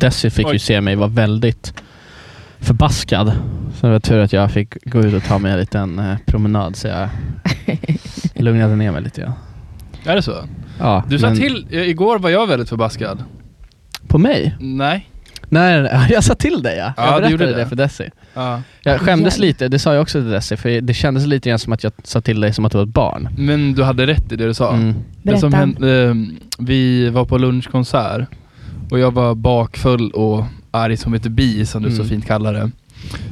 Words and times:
Desi 0.00 0.30
fick 0.30 0.46
Oj. 0.46 0.52
ju 0.52 0.58
se 0.58 0.80
mig 0.80 0.94
vara 0.96 1.08
väldigt 1.08 1.74
förbaskad. 2.58 3.32
Så 3.80 3.86
det 3.86 3.92
var 3.92 4.00
tur 4.00 4.18
att 4.18 4.32
jag 4.32 4.50
fick 4.50 4.84
gå 4.84 5.00
ut 5.00 5.14
och 5.14 5.24
ta 5.24 5.38
mig 5.38 5.52
en 5.52 5.58
liten 5.58 5.98
eh, 5.98 6.16
promenad 6.26 6.76
så 6.76 6.88
jag 6.88 7.08
lugnade 8.34 8.76
ner 8.76 8.92
mig 8.92 9.02
lite. 9.02 9.20
Ja. 9.20 9.32
Är 10.12 10.16
det 10.16 10.22
så? 10.22 10.34
Ja, 10.78 11.04
Du 11.08 11.18
sa 11.18 11.26
men- 11.26 11.36
till, 11.36 11.66
eh, 11.70 11.82
igår 11.88 12.18
var 12.18 12.30
jag 12.30 12.46
väldigt 12.46 12.68
förbaskad. 12.68 13.24
På 14.08 14.18
mig? 14.18 14.56
Nej. 14.60 15.06
Nej, 15.48 16.06
jag 16.10 16.24
sa 16.24 16.34
till 16.34 16.62
dig 16.62 16.76
ja. 16.78 16.92
Ja, 16.96 17.12
Jag 17.12 17.22
berättade 17.22 17.50
det. 17.50 17.56
det. 17.56 17.66
för 17.66 17.76
Desi. 17.76 18.10
Ja. 18.34 18.62
Jag 18.82 19.00
skämdes 19.00 19.38
lite, 19.38 19.68
det 19.68 19.78
sa 19.78 19.92
jag 19.94 20.02
också 20.02 20.18
till 20.20 20.30
Desi, 20.30 20.56
för 20.56 20.80
det 20.80 20.94
kändes 20.94 21.26
lite 21.26 21.48
grann 21.48 21.58
som 21.58 21.72
att 21.72 21.84
jag 21.84 21.92
sa 22.04 22.20
till 22.20 22.40
dig 22.40 22.52
som 22.52 22.64
att 22.64 22.72
du 22.72 22.78
var 22.78 22.82
ett 22.84 22.88
barn. 22.94 23.28
Men 23.38 23.72
du 23.74 23.82
hade 23.82 24.06
rätt 24.06 24.32
i 24.32 24.36
det 24.36 24.46
du 24.46 24.54
sa. 24.54 24.72
Mm. 24.74 24.94
Det 25.22 25.38
som 25.38 25.52
hände, 25.52 26.02
eh, 26.08 26.14
vi 26.58 27.08
var 27.10 27.24
på 27.24 27.38
lunchkonsert 27.38 28.28
och 28.90 28.98
jag 28.98 29.14
var 29.14 29.34
bakfull 29.34 30.10
och 30.10 30.44
arg 30.70 30.96
som 30.96 31.14
ett 31.14 31.22
bi 31.26 31.66
som 31.66 31.82
du 31.82 31.90
så 31.90 31.96
Mm. 31.96 32.08
fint 32.08 32.26
kallar 32.26 32.52
det. 32.52 32.70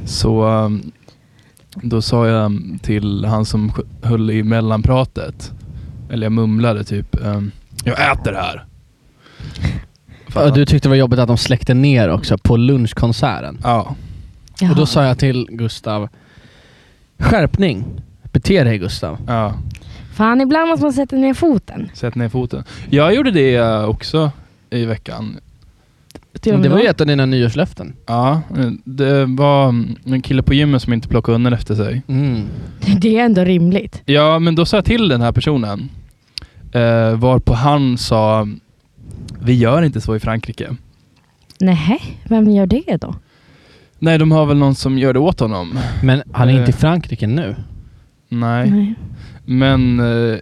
Så 0.04 0.44
um, 0.44 0.92
då 1.74 2.02
sa 2.02 2.26
jag 2.28 2.52
till 2.82 3.24
han 3.24 3.44
som 3.44 3.72
höll 4.02 4.30
i 4.30 4.42
mellanpratet, 4.42 5.52
eller 6.10 6.26
jag 6.26 6.32
mumlade 6.32 6.84
typ, 6.84 7.16
um, 7.24 7.50
jag 7.84 8.12
äter 8.12 8.32
här. 8.32 8.64
Ja, 10.34 10.50
du 10.50 10.66
tyckte 10.66 10.88
det 10.88 10.90
var 10.90 10.96
jobbigt 10.96 11.18
att 11.18 11.28
de 11.28 11.36
släckte 11.38 11.74
ner 11.74 12.08
också 12.10 12.38
på 12.38 12.56
lunchkonserten. 12.56 13.58
Ja. 13.62 13.94
Jaha. 14.60 14.70
Och 14.70 14.76
då 14.76 14.86
sa 14.86 15.04
jag 15.04 15.18
till 15.18 15.46
Gustav, 15.50 16.08
skärpning. 17.18 17.84
Bete 18.32 18.64
dig 18.64 18.78
Gustav. 18.78 19.18
ja, 19.26 19.54
Fan, 20.14 20.40
ibland 20.40 20.68
måste 20.68 20.84
man 20.84 20.92
sätta 20.92 21.16
ner 21.16 21.34
foten. 21.34 21.90
sätt 21.94 22.14
ner 22.14 22.28
foten. 22.28 22.64
Jag 22.90 23.14
gjorde 23.14 23.30
det 23.30 23.54
eh, 23.56 23.84
också 23.84 24.30
i 24.70 24.84
veckan. 24.84 25.36
Det 26.32 26.68
var 26.68 26.78
ju 26.80 26.86
ett 26.86 27.00
av 27.00 27.06
dina 27.06 27.26
nyårslöften. 27.26 27.96
Ja, 28.06 28.42
eh, 28.58 28.70
det 28.84 29.24
var 29.26 29.68
mm, 29.68 29.96
en 30.04 30.22
kille 30.22 30.42
på 30.42 30.54
gymmet 30.54 30.82
som 30.82 30.92
inte 30.92 31.08
plockade 31.08 31.36
undan 31.36 31.52
efter 31.52 31.74
sig. 31.74 32.02
Mm. 32.08 32.42
Det 33.00 33.18
är 33.18 33.24
ändå 33.24 33.44
rimligt. 33.44 34.02
Ja, 34.04 34.38
men 34.38 34.54
då 34.54 34.64
sa 34.66 34.76
jag 34.76 34.84
till 34.84 35.08
den 35.08 35.20
här 35.20 35.32
personen, 35.32 35.88
eh, 36.72 37.16
varpå 37.16 37.54
han 37.54 37.98
sa, 37.98 38.48
vi 39.40 39.54
gör 39.54 39.82
inte 39.82 40.00
så 40.00 40.16
i 40.16 40.20
Frankrike. 40.20 40.76
Nej, 41.60 42.00
vem 42.24 42.50
gör 42.50 42.66
det 42.66 42.96
då? 43.00 43.14
Nej, 43.98 44.18
de 44.18 44.32
har 44.32 44.46
väl 44.46 44.56
någon 44.56 44.74
som 44.74 44.98
gör 44.98 45.12
det 45.12 45.18
åt 45.18 45.40
honom. 45.40 45.78
Men 46.02 46.22
han 46.32 46.48
är 46.48 46.52
Eh. 46.52 46.58
inte 46.58 46.70
i 46.70 46.74
Frankrike 46.74 47.26
nu. 47.26 47.56
Nej, 48.28 48.70
Nej. 48.70 48.94
men 49.44 50.00
eh, 50.00 50.38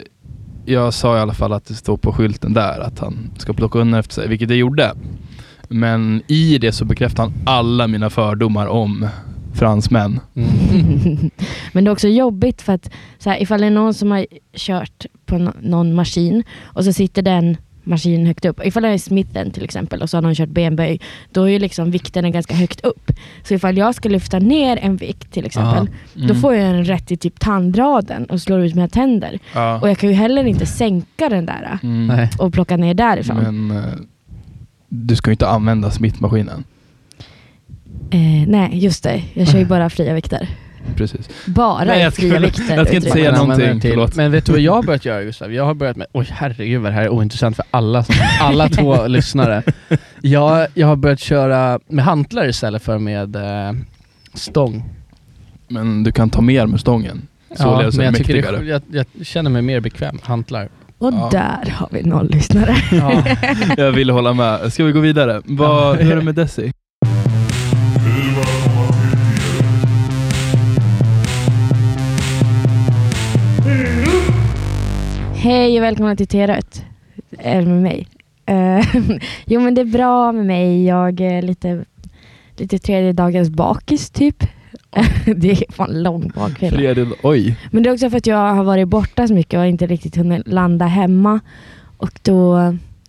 jag 0.65 0.93
sa 0.93 1.17
i 1.17 1.19
alla 1.19 1.33
fall 1.33 1.53
att 1.53 1.65
det 1.65 1.73
står 1.73 1.97
på 1.97 2.13
skylten 2.13 2.53
där 2.53 2.79
att 2.79 2.99
han 2.99 3.29
ska 3.37 3.53
plocka 3.53 3.79
undan 3.79 3.99
efter 3.99 4.13
sig, 4.13 4.27
vilket 4.27 4.47
det 4.49 4.55
gjorde. 4.55 4.91
Men 5.67 6.21
i 6.27 6.57
det 6.57 6.71
så 6.71 6.85
bekräftade 6.85 7.29
han 7.29 7.33
alla 7.45 7.87
mina 7.87 8.09
fördomar 8.09 8.67
om 8.67 9.07
fransmän. 9.53 10.19
Mm. 10.35 10.49
Men 11.73 11.83
det 11.83 11.89
är 11.89 11.91
också 11.91 12.07
jobbigt 12.07 12.61
för 12.61 12.73
att 12.73 12.91
så 13.19 13.29
här, 13.29 13.41
ifall 13.41 13.61
det 13.61 13.67
är 13.67 13.71
någon 13.71 13.93
som 13.93 14.11
har 14.11 14.25
kört 14.57 15.05
på 15.25 15.51
någon 15.61 15.93
maskin 15.93 16.43
och 16.63 16.83
så 16.83 16.93
sitter 16.93 17.21
den 17.21 17.57
maskinen 17.83 18.25
högt 18.27 18.45
upp. 18.45 18.61
Ifall 18.65 18.83
det 18.83 18.89
är 18.89 18.97
Smithen 18.97 19.51
till 19.51 19.63
exempel 19.63 20.01
och 20.01 20.09
så 20.09 20.17
har 20.17 20.21
någon 20.21 20.35
kört 20.35 20.49
benböj, 20.49 20.99
då 21.31 21.43
är 21.43 21.47
ju 21.47 21.59
liksom 21.59 21.91
vikten 21.91 22.31
ganska 22.31 22.55
högt 22.55 22.81
upp. 22.85 23.11
Så 23.43 23.53
ifall 23.53 23.77
jag 23.77 23.95
ska 23.95 24.09
lyfta 24.09 24.39
ner 24.39 24.77
en 24.81 24.95
vikt 24.97 25.31
till 25.31 25.45
exempel, 25.45 25.89
Mm. 26.15 26.27
då 26.27 26.35
får 26.35 26.55
jag 26.55 26.69
en 26.69 26.83
rätt 26.85 27.11
i 27.11 27.17
typ 27.17 27.39
tandraden 27.39 28.25
och 28.25 28.41
slår 28.41 28.59
ut 28.59 28.75
mina 28.75 28.87
tänder. 28.87 29.39
Ja. 29.53 29.79
Och 29.81 29.89
jag 29.89 29.97
kan 29.97 30.09
ju 30.09 30.15
heller 30.15 30.43
inte 30.43 30.65
sänka 30.65 31.29
den 31.29 31.45
där 31.45 31.79
Mm. 31.83 32.27
Och 32.39 32.53
plocka 32.53 32.77
ner 32.77 32.93
därifrån. 32.93 33.37
Men 33.37 33.77
eh, 33.77 33.83
du 35.05 35.15
ska 35.15 35.29
ju 35.29 35.33
inte 35.33 35.47
använda 35.47 35.91
smittmaskinen. 35.91 36.63
Eh, 38.11 38.47
nej, 38.47 38.69
just 38.73 39.03
det. 39.03 39.23
Jag 39.33 39.47
kör 39.47 39.59
ju 39.59 39.65
bara 39.75 39.89
fria 39.89 40.13
vikter. 40.13 40.49
Precis. 40.95 41.29
Bara 41.45 41.83
Nej, 41.83 42.01
jag 42.01 42.13
ska- 42.13 42.21
fria 42.21 42.39
vikter. 42.39 42.75
jag 42.75 42.87
ska 42.87 42.95
inte 42.95 43.09
säga 43.09 43.31
någonting, 43.31 43.81
förlåt. 43.81 44.15
Men 44.15 44.31
vet 44.31 44.45
du 44.45 44.51
vad 44.51 44.61
jag 44.61 44.73
har 44.73 44.83
börjat 44.83 45.05
göra 45.05 45.23
Gustav? 45.23 45.53
Jag 45.53 45.65
har 45.65 45.73
börjat 45.73 45.97
med, 45.97 46.07
oj 46.11 46.27
herregud 46.31 46.81
vad 46.81 46.91
det 46.91 46.95
här 46.95 47.03
är 47.03 47.09
ointressant 47.09 47.55
för 47.55 47.65
alla, 47.71 48.03
som, 48.03 48.15
alla 48.41 48.69
två 48.69 49.07
lyssnare. 49.07 49.63
Jag, 50.21 50.67
jag 50.73 50.87
har 50.87 50.95
börjat 50.95 51.19
köra 51.19 51.79
med 51.87 52.05
hantlar 52.05 52.47
istället 52.49 52.83
för 52.83 52.97
med 52.97 53.35
eh, 53.35 53.73
stång. 54.33 54.89
Men 55.67 56.03
du 56.03 56.11
kan 56.11 56.29
ta 56.29 56.41
mer 56.41 56.65
med 56.65 56.79
stången. 56.79 57.27
Ja, 57.49 57.55
Således 57.55 57.95
är 57.95 57.97
men 57.97 58.05
jag, 58.05 58.15
tycker 58.15 58.51
det, 58.51 58.65
jag, 58.65 58.81
jag 58.91 59.25
känner 59.25 59.49
mig 59.49 59.61
mer 59.61 59.79
bekväm, 59.79 60.19
hantlar. 60.23 60.69
Och 60.99 61.13
Ja. 61.13 61.29
där 61.31 61.71
har 61.71 61.87
vi 61.91 62.03
noll 62.03 62.29
lyssnare. 62.29 62.75
Ja. 62.91 63.23
Jag 63.77 63.91
vill 63.91 64.09
hålla 64.09 64.33
med. 64.33 64.73
Ska 64.73 64.83
vi 64.83 64.91
gå 64.91 64.99
vidare? 64.99 65.41
Vad, 65.45 65.97
hur 65.97 66.11
är 66.11 66.15
det 66.15 66.21
med 66.23 66.35
Desi? 66.35 66.71
Hej 75.35 75.77
och 75.77 75.83
välkomna 75.83 76.15
till 76.15 76.27
T-rött. 76.27 76.83
Är 77.37 77.61
det 77.61 77.67
med 77.67 77.81
mig? 77.81 78.07
Eh, 78.45 78.85
jo 79.45 79.61
men 79.61 79.73
det 79.75 79.81
är 79.81 79.85
bra 79.85 80.31
med 80.31 80.45
mig. 80.45 80.85
Jag 80.85 81.21
är 81.21 81.41
lite, 81.41 81.85
lite 82.57 82.79
tredje 82.79 83.13
dagens 83.13 83.49
bakis 83.49 84.09
typ. 84.09 84.43
det 85.35 85.51
är 85.51 85.71
fan 85.71 86.03
lång. 86.03 86.31
Fredrik, 86.59 87.07
oj. 87.23 87.57
Men 87.71 87.83
det 87.83 87.89
är 87.89 87.93
också 87.93 88.09
för 88.09 88.17
att 88.17 88.27
jag 88.27 88.53
har 88.53 88.63
varit 88.63 88.87
borta 88.87 89.27
så 89.27 89.33
mycket 89.33 89.57
och 89.59 89.65
inte 89.65 89.87
riktigt 89.87 90.15
hunnit 90.15 90.47
landa 90.47 90.85
hemma. 90.85 91.39
Och 91.97 92.19
då 92.23 92.57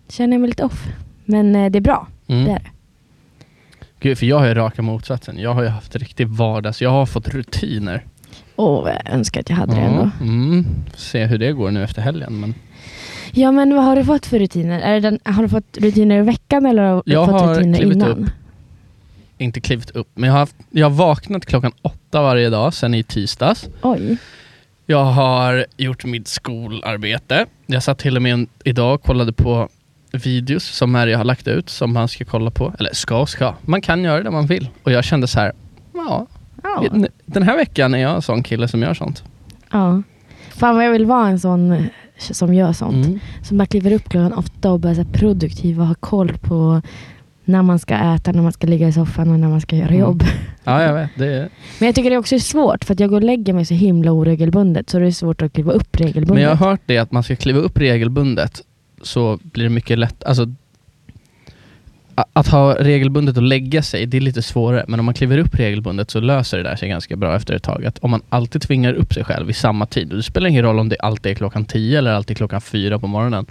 känner 0.09 0.33
jag 0.33 0.41
mig 0.41 0.47
lite 0.49 0.63
off. 0.63 0.87
Men 1.25 1.55
eh, 1.55 1.71
det 1.71 1.79
är 1.79 1.81
bra. 1.81 2.07
Mm. 2.27 2.45
Det 2.45 2.51
är 2.51 2.59
det. 2.59 2.69
Gud, 3.99 4.17
för 4.17 4.25
jag 4.25 4.39
har 4.39 4.47
ju 4.47 4.53
raka 4.53 4.81
motsatsen. 4.81 5.37
Jag 5.39 5.53
har 5.53 5.61
ju 5.63 5.67
haft 5.69 5.95
riktig 5.95 6.27
vardags, 6.27 6.81
jag 6.81 6.89
har 6.89 7.05
fått 7.05 7.27
rutiner. 7.27 8.05
Åh, 8.55 8.83
vad 8.83 8.91
jag 8.91 9.13
önskar 9.13 9.39
att 9.41 9.49
jag 9.49 9.57
hade 9.57 9.75
det 9.75 9.81
ändå. 9.81 10.09
Mm. 10.21 10.65
Se 10.95 11.25
hur 11.25 11.37
det 11.37 11.51
går 11.51 11.71
nu 11.71 11.83
efter 11.83 12.01
helgen. 12.01 12.39
Men 12.39 12.53
Ja 13.31 13.51
men 13.51 13.75
vad 13.75 13.83
har 13.83 13.95
du 13.95 14.05
fått 14.05 14.25
för 14.25 14.39
rutiner? 14.39 14.99
Den, 15.01 15.19
har 15.23 15.43
du 15.43 15.49
fått 15.49 15.77
rutiner 15.77 16.19
i 16.19 16.21
veckan 16.21 16.65
eller 16.65 16.83
har 16.83 17.03
du 17.05 17.11
Jag 17.11 17.25
fått 17.29 17.41
har 17.41 17.55
rutiner 17.55 17.77
klivit 17.77 17.95
innan? 17.95 18.11
upp. 18.11 18.29
Inte 19.39 19.61
klivit 19.61 19.89
upp. 19.91 20.07
Men 20.13 20.23
jag 20.27 20.33
har, 20.33 20.39
haft, 20.39 20.55
jag 20.69 20.85
har 20.89 20.95
vaknat 20.95 21.45
klockan 21.45 21.71
åtta 21.81 22.21
varje 22.21 22.49
dag 22.49 22.73
sedan 22.73 22.93
i 22.93 23.03
tisdags. 23.03 23.67
Oj. 23.81 24.17
Jag 24.85 25.03
har 25.05 25.65
gjort 25.77 26.05
mitt 26.05 26.27
skolarbete. 26.27 27.45
Jag 27.65 27.83
satt 27.83 27.99
till 27.99 28.15
och 28.15 28.21
med 28.21 28.47
idag 28.63 28.93
och 28.95 29.03
kollade 29.03 29.33
på 29.33 29.69
videos 30.11 30.63
som 30.63 30.91
Mary 30.91 31.13
har 31.13 31.23
lagt 31.23 31.47
ut 31.47 31.69
som 31.69 31.93
man 31.93 32.07
ska 32.07 32.25
kolla 32.25 32.51
på. 32.51 32.73
Eller 32.79 32.93
ska 32.93 33.17
och 33.21 33.29
ska. 33.29 33.53
Man 33.61 33.81
kan 33.81 34.03
göra 34.03 34.23
det 34.23 34.31
man 34.31 34.45
vill. 34.45 34.69
Och 34.83 34.91
jag 34.91 35.03
kände 35.03 35.27
så 35.27 35.39
här, 35.39 35.51
ja, 35.93 36.27
Ja. 36.63 36.83
den 37.25 37.43
här 37.43 37.55
veckan 37.57 37.93
är 37.93 37.97
jag 37.99 38.15
en 38.15 38.21
sån 38.21 38.43
kille 38.43 38.67
som 38.67 38.81
gör 38.81 38.93
sånt. 38.93 39.23
ja. 39.71 40.01
Fan 40.49 40.75
vad 40.75 40.85
jag 40.85 40.91
vill 40.91 41.05
vara 41.05 41.27
en 41.27 41.39
sån 41.39 41.85
som 42.17 42.53
gör 42.53 42.73
sånt. 42.73 43.05
Mm. 43.05 43.19
Som 43.43 43.57
bara 43.57 43.65
kliver 43.65 43.91
upp 43.91 44.09
klockan 44.09 44.33
åtta 44.33 44.71
och 44.71 44.79
börjar 44.79 44.95
så 44.95 45.05
produktiv 45.05 45.79
och 45.81 45.87
har 45.87 45.95
koll 45.95 46.37
på 46.37 46.81
när 47.49 47.61
man 47.61 47.79
ska 47.79 47.95
äta, 47.95 48.31
när 48.31 48.41
man 48.41 48.51
ska 48.51 48.67
ligga 48.67 48.87
i 48.87 48.91
soffan 48.91 49.31
och 49.31 49.39
när 49.39 49.47
man 49.47 49.61
ska 49.61 49.75
göra 49.75 49.87
Mm. 49.87 49.99
jobb. 49.99 50.23
Ja, 50.63 50.83
jag 50.83 50.93
vet. 50.93 51.09
Det 51.15 51.25
är... 51.27 51.49
Men 51.79 51.85
jag 51.85 51.95
tycker 51.95 52.09
det 52.09 52.17
också 52.17 52.35
är 52.35 52.39
svårt 52.39 52.83
för 52.83 52.93
att 52.93 52.99
jag 52.99 53.09
går 53.09 53.17
och 53.17 53.23
lägger 53.23 53.53
mig 53.53 53.65
så 53.65 53.73
himla 53.73 54.11
oregelbundet 54.11 54.89
så 54.89 54.99
det 54.99 55.07
är 55.07 55.11
svårt 55.11 55.41
att 55.41 55.53
kliva 55.53 55.71
upp 55.71 55.97
regelbundet. 55.99 56.33
Men 56.33 56.43
jag 56.43 56.55
har 56.55 56.69
hört 56.69 56.81
det 56.85 56.97
att 56.97 57.11
man 57.11 57.23
ska 57.23 57.35
kliva 57.35 57.59
upp 57.59 57.77
regelbundet 57.77 58.61
så 59.01 59.39
blir 59.43 59.63
det 59.63 59.69
mycket 59.69 59.99
lätt. 59.99 60.23
Alltså, 60.23 60.53
att 62.33 62.47
ha 62.47 62.75
regelbundet 62.79 63.37
och 63.37 63.43
lägga 63.43 63.81
sig, 63.81 64.05
det 64.05 64.17
är 64.17 64.21
lite 64.21 64.41
svårare. 64.41 64.85
Men 64.87 64.99
om 64.99 65.05
man 65.05 65.13
kliver 65.13 65.37
upp 65.37 65.55
regelbundet 65.55 66.11
så 66.11 66.19
löser 66.19 66.57
det 66.57 66.63
där 66.63 66.75
sig 66.75 66.89
ganska 66.89 67.15
bra 67.15 67.35
efter 67.35 67.53
ett 67.53 67.63
tag. 67.63 67.85
Att 67.85 67.99
om 67.99 68.11
man 68.11 68.21
alltid 68.29 68.61
tvingar 68.61 68.93
upp 68.93 69.13
sig 69.13 69.23
själv 69.23 69.49
i 69.49 69.53
samma 69.53 69.85
tid, 69.85 70.07
det 70.07 70.23
spelar 70.23 70.49
ingen 70.49 70.63
roll 70.63 70.79
om 70.79 70.89
det 70.89 70.97
alltid 70.99 71.31
är 71.31 71.35
klockan 71.35 71.65
10 71.65 71.97
eller 71.97 72.11
alltid 72.11 72.37
klockan 72.37 72.61
4 72.61 72.99
på 72.99 73.07
morgonen. 73.07 73.45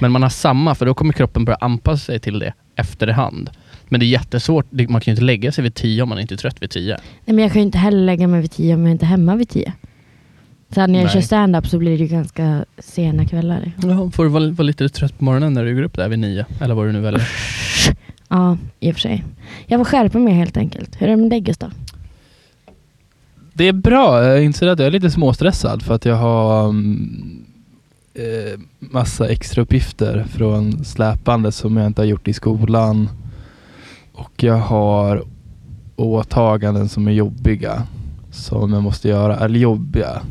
Men 0.00 0.12
man 0.12 0.22
har 0.22 0.30
samma, 0.30 0.74
för 0.74 0.86
då 0.86 0.94
kommer 0.94 1.12
kroppen 1.12 1.44
börja 1.44 1.58
anpassa 1.60 2.04
sig 2.04 2.20
till 2.20 2.38
det 2.38 2.52
efterhand. 2.80 3.50
Men 3.88 4.00
det 4.00 4.06
är 4.06 4.08
jättesvårt, 4.08 4.66
man 4.72 4.86
kan 4.86 5.00
ju 5.04 5.10
inte 5.10 5.24
lägga 5.24 5.52
sig 5.52 5.64
vid 5.64 5.74
10 5.74 6.02
om 6.02 6.08
man 6.08 6.20
inte 6.20 6.34
är 6.34 6.36
trött 6.36 6.62
vid 6.62 6.70
10. 6.70 6.96
Nej, 7.24 7.34
men 7.34 7.38
jag 7.38 7.52
kan 7.52 7.60
ju 7.60 7.66
inte 7.66 7.78
heller 7.78 8.04
lägga 8.04 8.26
mig 8.26 8.40
vid 8.40 8.50
tio 8.50 8.74
om 8.74 8.86
jag 8.86 8.90
inte 8.92 9.04
är 9.04 9.08
hemma 9.08 9.36
vid 9.36 9.48
tio. 9.48 9.72
Så 10.74 10.86
när 10.86 10.98
jag 10.98 11.04
Nej. 11.04 11.08
kör 11.08 11.20
stand-up 11.20 11.66
så 11.66 11.78
blir 11.78 11.90
det 11.90 12.04
ju 12.04 12.06
ganska 12.06 12.64
sena 12.78 13.24
kvällar. 13.24 13.72
Ja, 13.82 14.10
får 14.10 14.24
du 14.24 14.30
vara, 14.30 14.50
vara 14.50 14.62
lite 14.62 14.88
trött 14.88 15.18
på 15.18 15.24
morgonen 15.24 15.54
när 15.54 15.64
du 15.64 15.74
går 15.74 15.82
upp 15.82 15.96
där 15.96 16.08
vid 16.08 16.18
9, 16.18 16.46
eller 16.60 16.74
vad 16.74 16.86
du 16.86 16.92
nu 16.92 17.00
väljer. 17.00 17.28
Ja, 18.28 18.58
i 18.80 18.90
och 18.90 18.94
för 18.94 19.00
sig. 19.00 19.24
Jag 19.66 19.80
får 19.80 19.84
skärpa 19.84 20.18
mig 20.18 20.34
helt 20.34 20.56
enkelt. 20.56 21.02
Hur 21.02 21.06
är 21.06 21.10
det 21.10 21.16
med 21.16 21.30
dig 21.30 21.40
Gustav? 21.40 21.72
Det 23.52 23.68
är 23.68 23.72
bra. 23.72 24.24
Jag 24.24 24.44
inser 24.44 24.66
att 24.66 24.78
jag 24.78 24.86
är 24.86 24.90
lite 24.90 25.10
småstressad 25.10 25.82
för 25.82 25.94
att 25.94 26.04
jag 26.04 26.16
har 26.16 26.68
um, 26.68 27.44
eh, 28.14 28.60
massa 28.78 29.28
extra 29.28 29.62
uppgifter 29.62 30.24
från 30.30 30.84
släpande 30.84 31.52
som 31.52 31.76
jag 31.76 31.86
inte 31.86 32.00
har 32.00 32.06
gjort 32.06 32.28
i 32.28 32.32
skolan. 32.32 33.08
Och 34.12 34.42
jag 34.42 34.56
har 34.58 35.24
åtaganden 35.96 36.88
som 36.88 37.08
är 37.08 37.12
jobbiga 37.12 37.82
som 38.30 38.72
jag 38.72 38.82
måste 38.82 39.08
göra, 39.08 39.36
eller 39.36 39.58
jobbiga. 39.58 40.22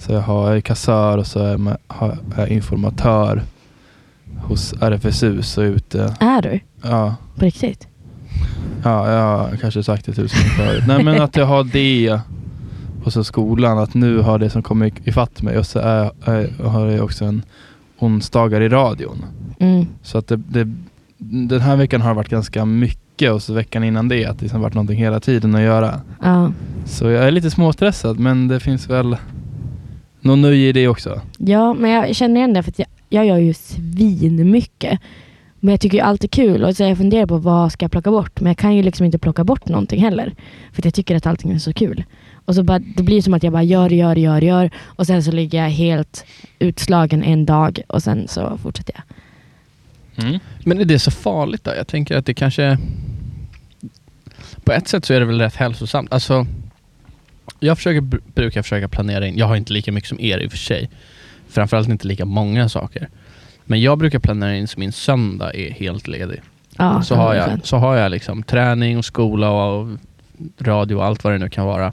Så 0.00 0.12
jag 0.12 0.20
har 0.20 0.60
kassör 0.60 1.18
och 1.18 1.26
så 1.26 1.38
är 1.40 1.76
jag 2.36 2.48
informatör 2.48 3.42
hos 4.42 4.72
RFSU 4.80 5.42
så 5.42 5.62
ute. 5.62 6.16
Är 6.20 6.42
du? 6.42 6.60
Ja, 6.82 7.14
På 7.36 7.44
riktigt? 7.44 7.88
Ja, 8.84 9.12
jag 9.12 9.22
har 9.38 9.56
kanske 9.56 9.82
sagt 9.82 10.06
det 10.06 10.12
tusen 10.12 10.40
gånger 10.40 10.50
förut. 10.72 10.84
Nej 10.86 11.04
men 11.04 11.22
att 11.22 11.36
jag 11.36 11.46
har 11.46 11.64
det 11.64 12.20
och 13.04 13.12
så 13.12 13.24
skolan, 13.24 13.78
att 13.78 13.94
nu 13.94 14.18
har 14.18 14.38
det 14.38 14.50
som 14.50 14.62
kommer 14.62 14.92
ifatt 15.04 15.42
mig 15.42 15.58
och 15.58 15.66
så 15.66 15.78
är, 15.78 16.10
är, 16.24 16.64
har 16.64 16.86
jag 16.86 17.04
också 17.04 17.24
en 17.24 17.42
onsdagar 17.98 18.60
i 18.60 18.68
radion. 18.68 19.24
Mm. 19.58 19.86
Så 20.02 20.18
att 20.18 20.28
det, 20.28 20.36
det, 20.36 20.72
den 21.18 21.60
här 21.60 21.76
veckan 21.76 22.00
har 22.00 22.08
det 22.08 22.16
varit 22.16 22.28
ganska 22.28 22.64
mycket 22.64 23.32
och 23.32 23.42
så 23.42 23.52
veckan 23.52 23.84
innan 23.84 24.08
det 24.08 24.26
att 24.26 24.38
det 24.38 24.42
liksom 24.42 24.60
varit 24.60 24.74
någonting 24.74 24.98
hela 24.98 25.20
tiden 25.20 25.54
att 25.54 25.62
göra. 25.62 26.00
Ja. 26.22 26.52
Så 26.84 27.10
jag 27.10 27.24
är 27.24 27.30
lite 27.30 27.50
småstressad 27.50 28.18
men 28.18 28.48
det 28.48 28.60
finns 28.60 28.90
väl 28.90 29.16
någon 30.20 30.42
nöje 30.42 30.68
i 30.68 30.72
det 30.72 30.88
också. 30.88 31.20
ja, 31.38 31.74
men 31.74 31.90
jag 31.90 32.16
känner 32.16 32.36
igen 32.36 32.52
det 32.52 32.62
för 32.62 32.72
jag, 32.76 32.88
jag 33.08 33.26
gör 33.26 33.38
ju 33.38 33.54
svin 33.54 34.50
mycket. 34.50 35.00
Men 35.60 35.72
jag 35.72 35.80
tycker 35.80 35.98
ju 35.98 36.04
allt 36.04 36.24
är 36.24 36.28
kul 36.28 36.64
och 36.64 36.76
så 36.76 36.82
jag 36.82 36.98
funderar 36.98 37.26
på 37.26 37.38
vad 37.38 37.72
ska 37.72 37.84
jag 37.84 37.92
plocka 37.92 38.10
bort. 38.10 38.40
Men 38.40 38.50
jag 38.50 38.56
kan 38.56 38.76
ju 38.76 38.82
liksom 38.82 39.06
inte 39.06 39.18
plocka 39.18 39.44
bort 39.44 39.68
någonting 39.68 40.00
heller. 40.00 40.34
För 40.72 40.86
jag 40.86 40.94
tycker 40.94 41.16
att 41.16 41.26
allting 41.26 41.52
är 41.52 41.58
så 41.58 41.72
kul. 41.72 42.04
Och 42.44 42.54
så 42.54 42.62
bara, 42.62 42.78
det 42.78 43.02
blir 43.02 43.22
som 43.22 43.34
att 43.34 43.42
jag 43.42 43.52
bara 43.52 43.62
gör, 43.62 43.90
gör, 43.90 44.16
gör, 44.16 44.40
gör. 44.42 44.70
Och 44.80 45.06
sen 45.06 45.22
så 45.22 45.32
ligger 45.32 45.62
jag 45.62 45.70
helt 45.70 46.24
utslagen 46.58 47.22
en 47.22 47.46
dag 47.46 47.80
och 47.86 48.02
sen 48.02 48.28
så 48.28 48.58
fortsätter 48.62 48.94
jag. 48.94 50.40
Men 50.64 50.80
är 50.80 50.84
det 50.84 50.98
så 50.98 51.10
farligt 51.10 51.64
då? 51.64 51.70
Jag 51.76 51.86
tänker 51.86 52.16
att 52.16 52.26
det 52.26 52.34
kanske... 52.34 52.78
På 54.64 54.72
ett 54.72 54.88
sätt 54.88 55.04
så 55.04 55.14
är 55.14 55.20
det 55.20 55.26
väl 55.26 55.40
rätt 55.40 55.56
hälsosamt. 55.56 56.12
Alltså, 56.12 56.46
jag 57.60 57.76
försöker, 57.76 58.00
br- 58.00 58.20
brukar 58.34 58.62
försöka 58.62 58.88
planera 58.88 59.26
in, 59.26 59.38
jag 59.38 59.46
har 59.46 59.56
inte 59.56 59.72
lika 59.72 59.92
mycket 59.92 60.08
som 60.08 60.20
er 60.20 60.38
i 60.38 60.46
och 60.46 60.50
för 60.50 60.58
sig. 60.58 60.90
Framförallt 61.48 61.88
inte 61.88 62.06
lika 62.06 62.24
många 62.24 62.68
saker. 62.68 63.08
Men 63.64 63.80
jag 63.80 63.98
brukar 63.98 64.18
planera 64.18 64.56
in 64.56 64.68
så 64.68 64.80
min 64.80 64.92
söndag 64.92 65.54
är 65.54 65.70
helt 65.70 66.08
ledig. 66.08 66.40
Ja, 66.76 67.02
så, 67.02 67.14
har 67.14 67.34
jag, 67.34 67.48
100%. 67.50 67.60
så 67.64 67.76
har 67.76 67.96
jag 67.96 68.10
liksom 68.10 68.42
träning 68.42 68.98
och 68.98 69.04
skola 69.04 69.50
och 69.50 69.88
radio 70.58 70.94
och 70.96 71.04
allt 71.04 71.24
vad 71.24 71.32
det 71.32 71.38
nu 71.38 71.48
kan 71.48 71.66
vara. 71.66 71.92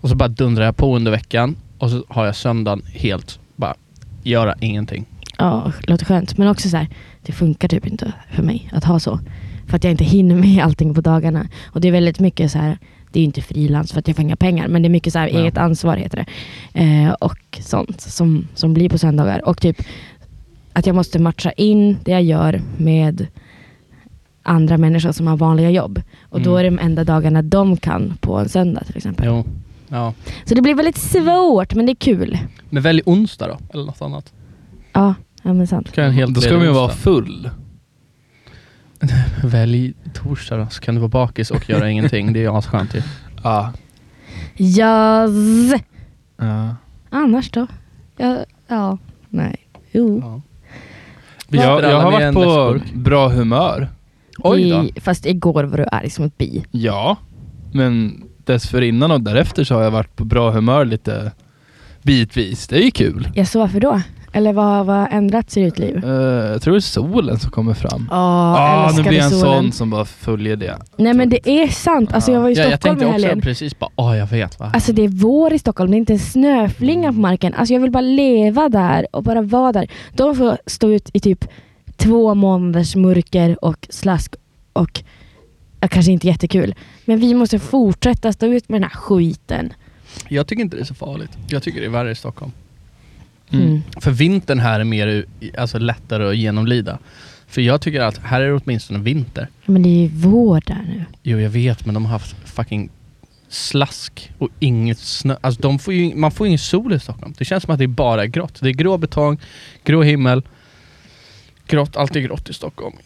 Och 0.00 0.08
så 0.08 0.14
bara 0.14 0.28
dundrar 0.28 0.64
jag 0.64 0.76
på 0.76 0.96
under 0.96 1.10
veckan 1.10 1.56
och 1.78 1.90
så 1.90 2.04
har 2.08 2.26
jag 2.26 2.36
söndagen 2.36 2.82
helt 2.86 3.38
bara 3.56 3.74
göra 4.22 4.54
ingenting. 4.60 5.04
Ja, 5.38 5.72
låter 5.82 6.04
skönt. 6.04 6.38
Men 6.38 6.48
också 6.48 6.68
så 6.68 6.76
här, 6.76 6.88
det 7.22 7.32
funkar 7.32 7.68
typ 7.68 7.86
inte 7.86 8.12
för 8.34 8.42
mig 8.42 8.70
att 8.72 8.84
ha 8.84 9.00
så. 9.00 9.20
För 9.66 9.76
att 9.76 9.84
jag 9.84 9.90
inte 9.90 10.04
hinner 10.04 10.34
med 10.34 10.58
allting 10.64 10.94
på 10.94 11.00
dagarna. 11.00 11.48
Och 11.64 11.80
det 11.80 11.88
är 11.88 11.92
väldigt 11.92 12.20
mycket 12.20 12.52
så 12.52 12.58
här, 12.58 12.78
det 13.12 13.18
är 13.18 13.20
ju 13.20 13.24
inte 13.26 13.42
frilans 13.42 13.92
för 13.92 13.98
att 13.98 14.08
jag 14.08 14.16
får 14.16 14.22
inga 14.24 14.36
pengar, 14.36 14.68
men 14.68 14.82
det 14.82 14.88
är 14.88 14.90
mycket 14.90 15.12
så 15.12 15.18
här 15.18 15.28
Ja. 15.28 15.38
eget 15.40 15.58
ansvar 15.58 15.96
heter 15.96 16.26
det. 16.72 16.80
Eh, 16.80 17.12
och 17.12 17.58
sånt 17.60 18.00
som, 18.00 18.48
som 18.54 18.74
blir 18.74 18.88
på 18.88 18.98
söndagar. 18.98 19.48
Och 19.48 19.60
typ 19.60 19.82
att 20.72 20.86
jag 20.86 20.96
måste 20.96 21.18
matcha 21.18 21.52
in 21.52 21.96
det 22.04 22.10
jag 22.10 22.22
gör 22.22 22.60
med 22.76 23.26
andra 24.42 24.78
människor 24.78 25.12
som 25.12 25.26
har 25.26 25.36
vanliga 25.36 25.70
jobb. 25.70 26.02
Och 26.28 26.40
då 26.40 26.56
är 26.56 26.64
Mm. 26.64 26.76
det 26.76 26.82
de 26.82 26.86
enda 26.86 27.04
dagarna 27.04 27.42
de 27.42 27.76
kan 27.76 28.16
på 28.20 28.38
en 28.38 28.48
söndag 28.48 28.84
till 28.84 28.96
exempel. 28.96 29.26
Jo. 29.26 29.44
Ja. 29.88 30.14
Så 30.44 30.54
det 30.54 30.62
blir 30.62 30.74
väldigt 30.74 30.98
svårt, 30.98 31.74
men 31.74 31.86
det 31.86 31.92
är 31.92 31.96
kul. 31.96 32.38
Men 32.70 32.82
välj 32.82 33.02
onsdag 33.06 33.46
då, 33.48 33.58
eller 33.74 33.84
något 33.84 34.02
annat. 34.02 34.32
Ja, 34.92 35.14
ja 35.42 35.52
men 35.52 35.66
sant. 35.66 35.92
Kan 35.92 36.10
helt 36.10 36.34
Då 36.34 36.40
ska 36.40 36.54
man 36.56 36.66
ju 36.66 36.72
vara 36.72 36.88
full. 36.88 37.50
Välj 39.44 39.94
torsdag 40.14 40.56
då, 40.56 40.66
så 40.70 40.80
kan 40.80 40.94
du 40.94 41.00
vara 41.00 41.08
bakis 41.08 41.50
och 41.50 41.70
göra 41.70 41.90
ingenting. 41.90 42.32
Det 42.32 42.44
är 42.44 42.58
asskönt 42.58 42.94
ju. 42.94 43.02
Ja. 43.44 43.72
Yes. 44.56 45.82
ja. 46.36 46.76
Annars 47.10 47.50
då? 47.50 47.66
Ja, 48.16 48.38
ja 48.68 48.98
nej. 49.28 49.56
Jo. 49.92 50.20
Ja. 50.22 50.42
Jag, 51.48 51.82
jag 51.82 52.00
har 52.00 52.12
varit 52.12 52.34
på 52.34 52.80
bra 52.94 53.28
humör. 53.28 53.88
Oj 54.44 54.70
då. 54.70 54.84
I, 54.84 55.00
fast 55.00 55.26
igår 55.26 55.64
var 55.64 55.78
du 55.78 55.86
arg 55.92 56.10
som 56.10 56.24
ett 56.24 56.38
bi. 56.38 56.64
Ja, 56.70 57.16
men 57.72 58.22
dessförinnan 58.44 59.10
och 59.10 59.20
därefter 59.20 59.64
så 59.64 59.74
har 59.74 59.82
jag 59.82 59.90
varit 59.90 60.16
på 60.16 60.24
bra 60.24 60.50
humör 60.50 60.84
lite 60.84 61.32
bitvis. 62.02 62.68
Det 62.68 62.76
är 62.76 62.82
ju 62.82 62.90
kul. 62.90 63.28
Jag 63.34 63.48
så 63.48 63.58
varför 63.58 63.80
då? 63.80 64.00
Eller 64.34 64.52
vad 64.52 64.86
vad 64.86 64.96
har 64.96 65.08
ändrats 65.08 65.56
i 65.56 65.62
ditt 65.64 65.78
liv? 65.78 66.04
Eh, 66.04 66.10
jag 66.50 66.62
tror 66.62 66.72
det 66.74 66.78
är 66.78 66.80
solen 66.80 67.38
som 67.38 67.50
kommer 67.50 67.74
fram. 67.74 68.08
Åh, 68.10 68.16
ah, 68.18 68.92
nu 68.96 69.02
blir 69.02 69.12
jag 69.12 69.24
en 69.24 69.30
solen. 69.30 69.62
sån 69.62 69.72
som 69.72 69.90
bara 69.90 70.04
följer 70.04 70.56
det. 70.56 70.78
Nej 70.96 71.14
men 71.14 71.28
det 71.28 71.48
är 71.48 71.68
sant. 71.68 72.12
Alltså 72.12 72.32
jag 72.32 72.40
var 72.40 72.48
i 72.48 72.52
Ja, 72.52 72.62
jag 72.62 72.68
Stockholm 72.72 72.98
tänkte 72.98 73.06
också 73.14 73.26
helgen. 73.26 73.40
precis 73.40 73.78
bara, 73.78 73.90
åh 73.96 74.16
jag 74.18 74.26
vet 74.26 74.60
va. 74.60 74.70
Alltså 74.74 74.92
det 74.92 75.02
är 75.04 75.08
vår 75.08 75.52
i 75.52 75.58
Stockholm, 75.58 75.90
det 75.90 75.96
är 75.96 75.98
inte 75.98 76.12
en 76.12 76.18
snöflinga 76.18 77.12
på 77.12 77.18
marken. 77.18 77.54
Alltså 77.54 77.74
jag 77.74 77.80
vill 77.80 77.90
bara 77.90 78.00
leva 78.00 78.68
där 78.68 79.06
och 79.12 79.22
bara 79.22 79.42
vara 79.42 79.72
där. 79.72 79.88
De 80.16 80.36
får 80.36 80.58
stå 80.66 80.90
ut 80.90 81.10
i 81.12 81.20
typ 81.20 81.44
två 82.02 82.34
månaders 82.34 82.96
mörker 82.96 83.64
och 83.64 83.86
slask 83.90 84.34
och 84.72 85.02
ja, 85.80 85.88
kanske 85.88 86.12
inte 86.12 86.26
jättekul. 86.26 86.74
Men 87.04 87.18
vi 87.18 87.34
måste 87.34 87.58
fortsätta 87.58 88.32
stå 88.32 88.46
ut 88.46 88.68
med 88.68 88.80
den 88.80 88.90
här 88.90 88.96
skiten. 88.96 89.72
Jag 90.28 90.46
tycker 90.46 90.62
inte 90.62 90.76
det 90.76 90.82
är 90.82 90.84
så 90.84 90.94
farligt. 90.94 91.30
Jag 91.48 91.62
tycker 91.62 91.80
det 91.80 91.86
är 91.86 91.90
värre 91.90 92.10
i 92.10 92.14
Stockholm. 92.14 92.52
Mm. 93.50 93.66
Mm. 93.66 93.82
För 94.00 94.10
vintern 94.10 94.58
här 94.58 94.80
är 94.80 94.84
mer 94.84 95.24
alltså, 95.58 95.78
lättare 95.78 96.28
att 96.28 96.36
genomlida. 96.36 96.98
För 97.46 97.60
jag 97.62 97.80
tycker 97.80 98.00
att 98.00 98.18
här 98.18 98.40
är 98.40 98.48
det 98.48 98.60
åtminstone 98.64 98.98
vinter. 98.98 99.48
Ja, 99.64 99.72
Men 99.72 99.82
det 99.82 99.88
är 99.88 100.02
ju 100.02 100.08
vår 100.08 100.62
där 100.66 100.82
nu. 100.86 101.04
Jo 101.22 101.38
jag 101.38 101.50
vet 101.50 101.86
men 101.86 101.94
de 101.94 102.04
har 102.04 102.12
haft 102.12 102.36
fucking 102.44 102.90
slask 103.48 104.32
och 104.38 104.48
inget 104.58 104.98
snö. 104.98 105.36
Alltså 105.40 105.62
de 105.62 105.78
får 105.78 105.94
ju, 105.94 106.14
man 106.14 106.30
får 106.30 106.46
ju 106.46 106.48
ingen 106.48 106.58
sol 106.58 106.92
i 106.92 107.00
Stockholm. 107.00 107.34
Det 107.38 107.44
känns 107.44 107.62
som 107.62 107.72
att 107.72 107.78
det 107.78 107.86
bara 107.86 108.22
är 108.22 108.26
grått. 108.26 108.60
Det 108.60 108.68
är 108.68 108.72
grå 108.72 108.98
betong, 108.98 109.38
grå 109.84 110.02
himmel, 110.02 110.42
grått, 111.72 111.96
allt 111.96 112.16
är 112.16 112.20
grått 112.20 112.48
i 112.48 112.52
Stockholm. 112.52 112.96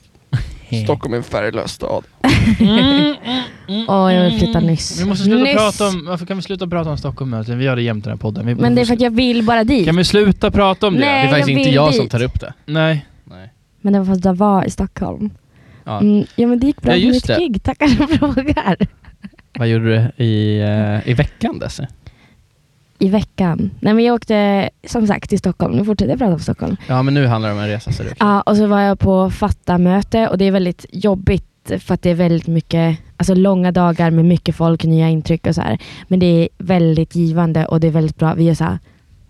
Stockholm 0.85 1.13
är 1.13 1.17
en 1.19 1.23
färglös 1.25 1.73
stad. 1.73 2.05
Åh, 3.89 4.15
jag 4.15 4.25
vill 4.31 4.39
flytta 4.39 4.61
nyss. 4.61 5.01
Vi 5.01 5.05
måste 5.05 5.25
sluta 5.25 5.45
Nyss. 5.45 5.55
prata 5.57 5.89
om, 5.89 6.05
varför 6.07 6.27
kan 6.27 6.37
vi 6.37 6.43
sluta 6.43 6.67
prata 6.67 6.91
om 6.91 6.99
Stockholm? 6.99 7.35
Alltså, 7.35 7.55
Vi 7.55 7.65
gör 7.65 7.77
det 7.77 7.83
jämt 7.83 8.05
i 8.05 8.09
den 8.09 8.13
här 8.13 8.17
podden. 8.23 8.47
Vi, 8.47 8.55
Men 8.55 8.75
det 8.75 8.81
är 8.81 8.85
för 8.85 8.95
att 8.95 9.01
jag 9.01 9.11
vill 9.11 9.43
bara 9.45 9.65
dit. 9.65 9.87
Kan 9.87 9.97
vi 9.97 10.05
sluta 10.05 10.51
prata 10.51 10.87
om 10.87 10.95
det? 10.95 11.01
Det 11.01 11.07
Nej. 11.07 11.25
är 11.27 11.29
faktiskt 11.29 11.49
jag 11.49 11.59
inte 11.59 11.69
vill 11.69 11.75
jag 11.75 11.95
som 11.95 12.05
dit. 12.05 12.13
tar 12.13 12.23
upp 12.23 12.41
det. 12.41 12.53
Nej. 12.67 13.07
Nej. 13.25 13.53
Men 13.81 13.93
det 13.93 13.99
var 13.99 14.07
för 14.07 14.13
att 14.13 14.25
jag 14.25 14.35
var 14.35 14.65
i 14.65 14.71
Stockholm. 14.71 15.31
Ja. 15.85 16.01
Mm, 16.01 16.25
ja 16.37 16.47
men 16.47 16.59
det 16.61 16.67
gick 16.67 16.83
bra 16.83 16.93
Ja, 16.93 16.99
med 16.99 17.15
just 17.15 17.29
mitt 17.29 17.37
det. 17.39 17.43
gig. 17.45 17.63
Tackar 17.63 17.87
som 17.89 18.09
frågar. 18.09 18.77
Vad 19.59 19.69
gjorde 19.69 19.85
du 20.17 20.25
i, 20.25 20.61
eh, 20.61 21.09
i 21.11 21.15
veckan 21.15 21.59
Desi? 21.59 21.87
I 22.99 23.09
veckan. 23.09 23.71
Nej 23.81 23.95
men 23.95 24.05
jag 24.05 24.15
åkte 24.15 24.71
som 24.87 25.07
sagt 25.07 25.31
till 25.31 25.39
Stockholm. 25.39 25.77
Nu 25.77 25.85
fortsätter 25.85 26.11
jag 26.11 26.19
prata 26.19 26.33
om 26.33 26.41
Stockholm. 26.41 26.77
Ja 26.87 27.03
men 27.03 27.15
nu 27.15 27.27
handlar 27.27 27.49
det 27.49 27.55
om 27.55 27.61
en 27.61 27.69
resa 27.69 27.93
ser. 27.93 28.15
Ja, 28.19 28.41
och 28.41 28.57
så 28.57 28.67
var 28.67 28.81
jag 28.81 28.99
på 28.99 29.31
fatta-möte 29.31 30.29
och 30.29 30.39
det 30.39 30.45
är 30.45 30.51
väldigt 30.51 30.87
jobbigt 30.93 31.45
för 31.79 31.95
att 31.95 32.03
det 32.03 32.11
är 32.11 32.15
väldigt 32.15 32.47
mycket, 32.47 32.99
alltså 33.17 33.35
långa 33.35 33.73
dagar 33.73 34.11
med 34.11 34.25
mycket 34.25 34.57
folk, 34.57 34.85
nya 34.85 35.09
intryck 35.09 35.47
och 35.47 35.55
så 35.55 35.61
här. 35.61 35.79
Men 36.09 36.21
det 36.21 36.27
är 36.27 36.49
väldigt 36.59 37.15
givande 37.15 37.67
och 37.67 37.81
det 37.81 37.87
är 37.87 37.91
väldigt 37.91 38.17
bra. 38.17 38.35
Vi 38.35 38.45
gör 38.45 38.55
så 38.55 38.65
här 38.65 38.79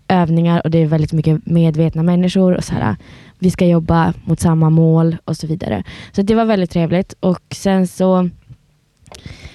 övningar 0.07 0.61
och 0.63 0.71
det 0.71 0.77
är 0.77 0.85
väldigt 0.85 1.13
mycket 1.13 1.45
medvetna 1.45 2.03
människor 2.03 2.55
och 2.55 2.63
så 2.63 2.73
här. 2.73 2.95
Vi 3.39 3.51
ska 3.51 3.65
jobba 3.65 4.13
mot 4.25 4.39
samma 4.39 4.69
mål 4.69 5.17
och 5.25 5.37
så 5.37 5.47
vidare. 5.47 5.83
Så 6.11 6.21
det 6.21 6.35
var 6.35 6.45
väldigt 6.45 6.71
trevligt 6.71 7.13
och 7.19 7.55
sen 7.55 7.87
så, 7.87 8.29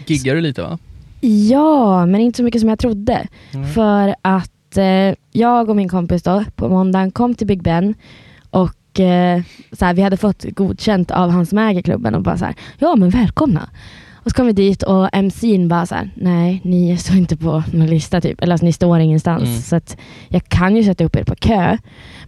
Giggar 0.06 0.34
du 0.34 0.40
lite 0.40 0.62
va? 0.62 0.78
Ja, 1.28 2.06
men 2.06 2.20
inte 2.20 2.36
så 2.36 2.42
mycket 2.42 2.60
som 2.60 2.70
jag 2.70 2.78
trodde. 2.78 3.26
Mm. 3.54 3.68
För 3.68 4.14
att 4.22 4.76
eh, 4.76 5.14
jag 5.30 5.70
och 5.70 5.76
min 5.76 5.88
kompis 5.88 6.22
då 6.22 6.44
på 6.56 6.68
måndagen 6.68 7.10
kom 7.10 7.34
till 7.34 7.46
Big 7.46 7.62
Ben 7.62 7.94
och 8.50 9.00
eh, 9.00 9.42
så 9.72 9.84
här, 9.84 9.94
vi 9.94 10.02
hade 10.02 10.16
fått 10.16 10.44
godkänt 10.44 11.10
av 11.10 11.30
han 11.30 11.46
som 11.46 11.58
äger 11.58 11.82
klubben 11.82 12.14
och 12.14 12.22
bara 12.22 12.38
så 12.38 12.44
här, 12.44 12.54
ja 12.78 12.96
men 12.96 13.10
välkomna. 13.10 13.68
Och 14.24 14.30
så 14.30 14.36
kom 14.36 14.46
vi 14.46 14.52
dit 14.52 14.82
och 14.82 15.08
MC'n 15.08 15.68
bara 15.68 15.86
så 15.86 15.94
här, 15.94 16.10
nej 16.14 16.60
ni 16.64 16.96
står 16.96 17.16
inte 17.16 17.36
på 17.36 17.62
någon 17.72 17.86
lista 17.86 18.20
typ, 18.20 18.42
eller 18.42 18.52
alltså, 18.52 18.66
ni 18.66 18.72
står 18.72 18.98
ingenstans. 18.98 19.42
Mm. 19.42 19.60
Så 19.60 19.76
att 19.76 19.96
jag 20.28 20.44
kan 20.44 20.76
ju 20.76 20.84
sätta 20.84 21.04
upp 21.04 21.16
er 21.16 21.24
på 21.24 21.34
kö. 21.34 21.78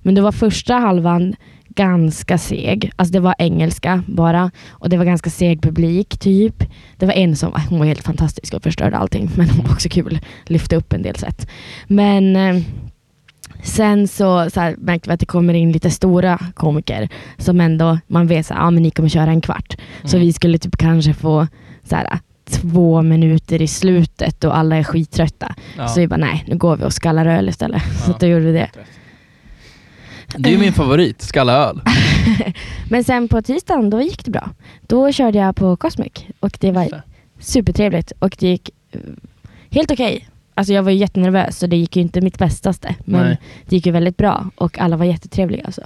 Men 0.02 0.14
det 0.14 0.20
var 0.20 0.32
första 0.32 0.74
halvan 0.74 1.36
ganska 1.74 2.38
seg. 2.38 2.90
Alltså 2.96 3.12
det 3.12 3.20
var 3.20 3.34
engelska 3.38 4.02
bara 4.06 4.50
och 4.70 4.88
det 4.88 4.96
var 4.96 5.04
ganska 5.04 5.30
seg 5.30 5.62
publik 5.62 6.18
typ. 6.18 6.64
Det 6.96 7.06
var 7.06 7.12
en 7.12 7.36
som, 7.36 7.52
hon 7.70 7.78
var 7.78 7.86
helt 7.86 8.02
fantastisk 8.04 8.54
och 8.54 8.62
förstörde 8.62 8.96
allting 8.96 9.30
men 9.36 9.48
hon 9.50 9.64
var 9.66 9.72
också 9.72 9.88
kul. 9.88 10.20
Lyfte 10.46 10.76
upp 10.76 10.92
en 10.92 11.02
del 11.02 11.16
sätt. 11.16 11.48
Men 11.86 12.36
eh, 12.36 12.62
sen 13.62 14.08
så, 14.08 14.50
så 14.50 14.60
här, 14.60 14.76
märkte 14.78 15.10
vi 15.10 15.14
att 15.14 15.20
det 15.20 15.26
kommer 15.26 15.54
in 15.54 15.72
lite 15.72 15.90
stora 15.90 16.38
komiker 16.54 17.08
som 17.38 17.60
ändå, 17.60 17.98
man 18.06 18.26
vet 18.26 18.50
att 18.50 18.56
ah, 18.60 18.70
men 18.70 18.82
ni 18.82 18.90
kommer 18.90 19.08
köra 19.08 19.30
en 19.30 19.40
kvart. 19.40 19.76
Så 20.04 20.16
Mm. 20.16 20.26
vi 20.26 20.32
skulle 20.32 20.58
typ 20.58 20.76
kanske 20.76 21.14
få 21.14 21.46
så 21.82 21.96
här, 21.96 22.18
två 22.50 23.02
minuter 23.02 23.62
i 23.62 23.66
slutet 23.68 24.44
och 24.44 24.56
alla 24.56 24.76
är 24.76 24.84
skittrötta. 24.84 25.54
Ja. 25.76 25.88
Så 25.88 26.00
vi 26.00 26.08
bara 26.08 26.16
nej, 26.16 26.44
nu 26.48 26.56
går 26.56 26.76
vi 26.76 26.84
och 26.84 26.92
skallar 26.92 27.26
öl 27.26 27.48
istället. 27.48 27.82
Så 28.04 28.10
Ja. 28.10 28.16
då 28.20 28.26
gjorde 28.26 28.44
vi 28.44 28.52
det. 28.52 28.68
Det 30.38 30.54
är 30.54 30.58
min 30.58 30.72
favorit, 30.72 31.22
skalla 31.22 31.52
öl. 31.52 31.80
Men 32.90 33.04
sen 33.04 33.28
på 33.28 33.42
tisdagen, 33.42 33.90
då 33.90 34.00
gick 34.02 34.24
det 34.24 34.30
bra. 34.30 34.50
Då 34.86 35.12
körde 35.12 35.38
jag 35.38 35.56
på 35.56 35.76
Cosmic 35.76 36.12
och 36.40 36.58
det 36.60 36.72
var 36.72 36.84
det. 36.84 37.02
supertrevligt 37.38 38.12
och 38.18 38.36
det 38.38 38.48
gick 38.48 38.70
eh, 38.92 39.00
helt 39.70 39.90
okej. 39.90 40.28
Alltså 40.54 40.72
jag 40.72 40.82
var 40.82 40.90
ju 40.90 40.96
jättenervös 40.98 41.58
så 41.58 41.66
det 41.66 41.76
gick 41.76 41.96
ju 41.96 42.02
inte 42.02 42.20
mitt 42.20 42.38
bästaste. 42.38 42.94
Men 43.04 43.26
Nej. 43.26 43.38
det 43.68 43.76
gick 43.76 43.86
ju 43.86 43.92
väldigt 43.92 44.16
bra 44.16 44.50
och 44.56 44.78
alla 44.78 44.96
var 44.96 45.04
jättetrevliga. 45.04 45.64
Alltså. 45.64 45.82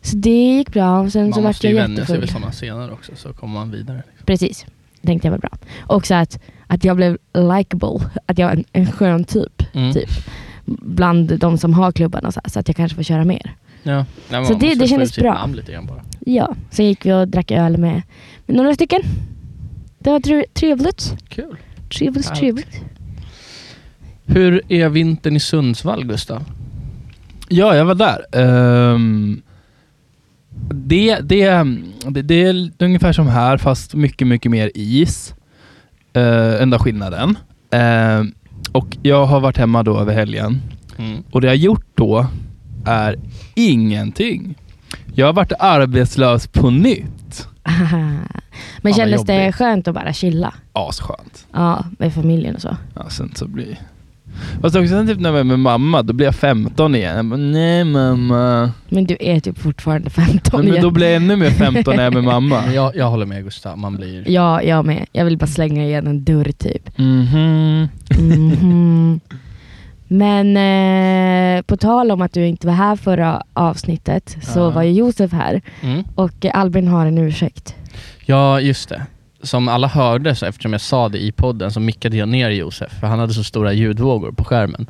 Så 0.00 0.16
det 0.16 0.30
gick 0.56 0.72
bra 0.72 1.00
och 1.00 1.12
sen 1.12 1.32
så 1.32 1.40
Man 1.40 1.44
vart 1.44 1.50
måste 1.50 1.68
ju 1.68 1.74
vänja 1.74 2.06
sig 2.06 2.20
vid 2.20 2.30
sådana 2.30 2.52
scener 2.52 2.92
också 2.92 3.12
så 3.16 3.32
kommer 3.32 3.54
man 3.54 3.70
vidare. 3.70 4.02
Precis. 4.24 4.66
tänkte 5.02 5.28
jag 5.28 5.32
var 5.32 5.38
bra. 5.38 5.50
Också 5.86 6.14
att, 6.14 6.40
att 6.66 6.84
jag 6.84 6.96
blev 6.96 7.18
likable, 7.34 8.00
att 8.26 8.38
jag 8.38 8.50
är 8.52 8.56
en, 8.56 8.64
en 8.72 8.92
skön 8.92 9.24
typ. 9.24 9.62
Mm. 9.74 9.92
Typ. 9.92 10.08
Bland 10.66 11.38
de 11.38 11.58
som 11.58 11.74
har 11.74 11.92
klubban 11.92 12.24
och 12.24 12.34
så, 12.34 12.40
så 12.46 12.60
att 12.60 12.68
jag 12.68 12.76
kanske 12.76 12.96
får 12.96 13.02
köra 13.02 13.24
mer. 13.24 13.56
Ja. 13.86 14.04
Nej, 14.30 14.46
Så 14.46 14.54
det- 14.54 14.74
det 14.74 14.86
kändes 14.88 15.16
bra. 15.16 15.32
Ja, 16.26 16.54
sen 16.70 16.86
gick 16.86 17.06
vi 17.06 17.12
och 17.12 17.28
drack 17.28 17.50
öl 17.50 17.76
med, 17.76 18.02
med 18.46 18.56
några 18.56 18.74
stycken. 18.74 19.02
Det 19.98 20.10
var 20.10 20.20
tre- 20.20 20.44
trevligt. 20.54 21.14
Kul. 21.28 21.56
Trevligt, 21.98 22.34
trevligt. 22.34 22.80
Hur 24.24 24.72
är 24.72 24.88
vintern 24.88 25.36
i 25.36 25.40
Sundsvall, 25.40 26.04
Gustav? 26.04 26.44
Ja, 27.48 27.76
jag 27.76 27.84
var 27.84 27.94
där. 27.94 28.24
Ehm, 28.32 29.42
det, 30.70 31.18
det, 31.22 31.64
det, 32.08 32.22
det 32.22 32.42
är 32.44 32.70
ungefär 32.78 33.12
som 33.12 33.26
här 33.28 33.56
fast 33.58 33.94
mycket, 33.94 34.28
mycket 34.28 34.50
mer 34.50 34.70
is. 34.74 35.34
Uh, 36.16 36.62
enda 36.62 36.78
skillnaden. 36.78 37.38
Ehm, 37.70 38.34
och 38.72 38.96
jag 39.02 39.26
har 39.26 39.40
varit 39.40 39.56
hemma 39.58 39.82
då 39.82 39.98
över 40.00 40.14
helgen. 40.14 40.62
Mm. 40.98 41.22
Och 41.30 41.40
det 41.40 41.46
jag 41.46 41.52
har 41.52 41.56
gjort 41.56 41.86
då 41.94 42.26
är 42.86 43.16
ingenting. 43.54 44.54
Jag 45.14 45.26
har 45.26 45.32
varit 45.32 45.52
arbetslös 45.58 46.46
på 46.46 46.70
nytt. 46.70 47.48
Men 47.62 48.92
vad 48.92 48.96
kändes 48.96 49.24
det 49.24 49.52
skönt 49.52 49.88
att 49.88 49.94
bara 49.94 50.12
chilla? 50.12 50.54
Asskönt. 50.72 51.46
Ja, 51.52 51.84
med 51.98 52.14
familjen 52.14 52.54
och 52.54 52.60
så. 52.62 52.76
Ja, 52.94 53.10
sen 53.10 53.32
så 53.34 53.48
blir... 53.48 53.78
Fast 54.60 54.76
också 54.76 54.88
sen 54.88 55.06
typ 55.06 55.20
när 55.20 55.28
jag 55.28 55.34
var 55.36 55.44
med 55.44 55.58
mamma, 55.58 56.02
då 56.02 56.12
blir 56.12 56.26
jag 56.26 56.34
15 56.34 56.94
igen. 56.94 57.16
Jag 57.16 57.24
bara, 57.26 57.36
nej 57.36 57.84
mamma. 57.84 58.72
Men 58.88 59.04
du 59.04 59.16
är 59.20 59.40
typ 59.40 59.58
fortfarande 59.58 60.10
15 60.10 60.40
Men, 60.52 60.60
men 60.60 60.68
igen. 60.68 60.82
då 60.82 60.90
blir 60.90 61.06
jag 61.06 61.16
ännu 61.16 61.36
mer 61.36 61.50
15 61.50 61.96
när 61.96 62.02
jag 62.04 62.12
är 62.12 62.14
med 62.14 62.24
mamma. 62.24 62.62
Men 62.66 62.74
jag, 62.74 62.96
jag 62.96 63.10
håller 63.10 63.26
med 63.26 63.44
Gustav, 63.44 63.78
man 63.78 63.96
blir... 63.96 64.30
Ja, 64.30 64.62
jag 64.62 64.86
med. 64.86 65.06
Jag 65.12 65.24
vill 65.24 65.38
bara 65.38 65.46
slänga 65.46 65.84
igen 65.84 66.06
en 66.06 66.24
dörr 66.24 66.52
typ. 66.58 66.98
Mhm. 66.98 67.88
Mhm. 68.18 69.20
Men 70.08 70.56
eh, 70.56 71.62
på 71.62 71.76
tal 71.76 72.10
om 72.10 72.22
att 72.22 72.32
du 72.32 72.46
inte 72.46 72.66
var 72.66 72.74
här 72.74 72.96
förra 72.96 73.42
avsnittet 73.52 74.36
så 74.42 74.58
Ja. 74.58 74.70
var 74.70 74.82
ju 74.82 74.92
Josef 74.92 75.32
här 75.32 75.60
Mm. 75.82 76.04
och 76.14 76.44
Albin 76.54 76.88
har 76.88 77.06
en 77.06 77.18
ursäkt. 77.18 77.74
Ja, 78.26 78.60
just 78.60 78.88
det. 78.88 79.02
Som 79.42 79.68
alla 79.68 79.86
hörde, 79.88 80.34
så 80.34 80.46
eftersom 80.46 80.72
jag 80.72 80.80
sa 80.80 81.08
det 81.08 81.18
i 81.18 81.32
podden, 81.32 81.70
så 81.70 81.80
mickade 81.80 82.16
jag 82.16 82.28
ner 82.28 82.50
Josef, 82.50 82.92
för 83.00 83.06
han 83.06 83.18
hade 83.18 83.32
så 83.34 83.44
stora 83.44 83.72
ljudvågor 83.72 84.32
på 84.32 84.44
skärmen. 84.44 84.86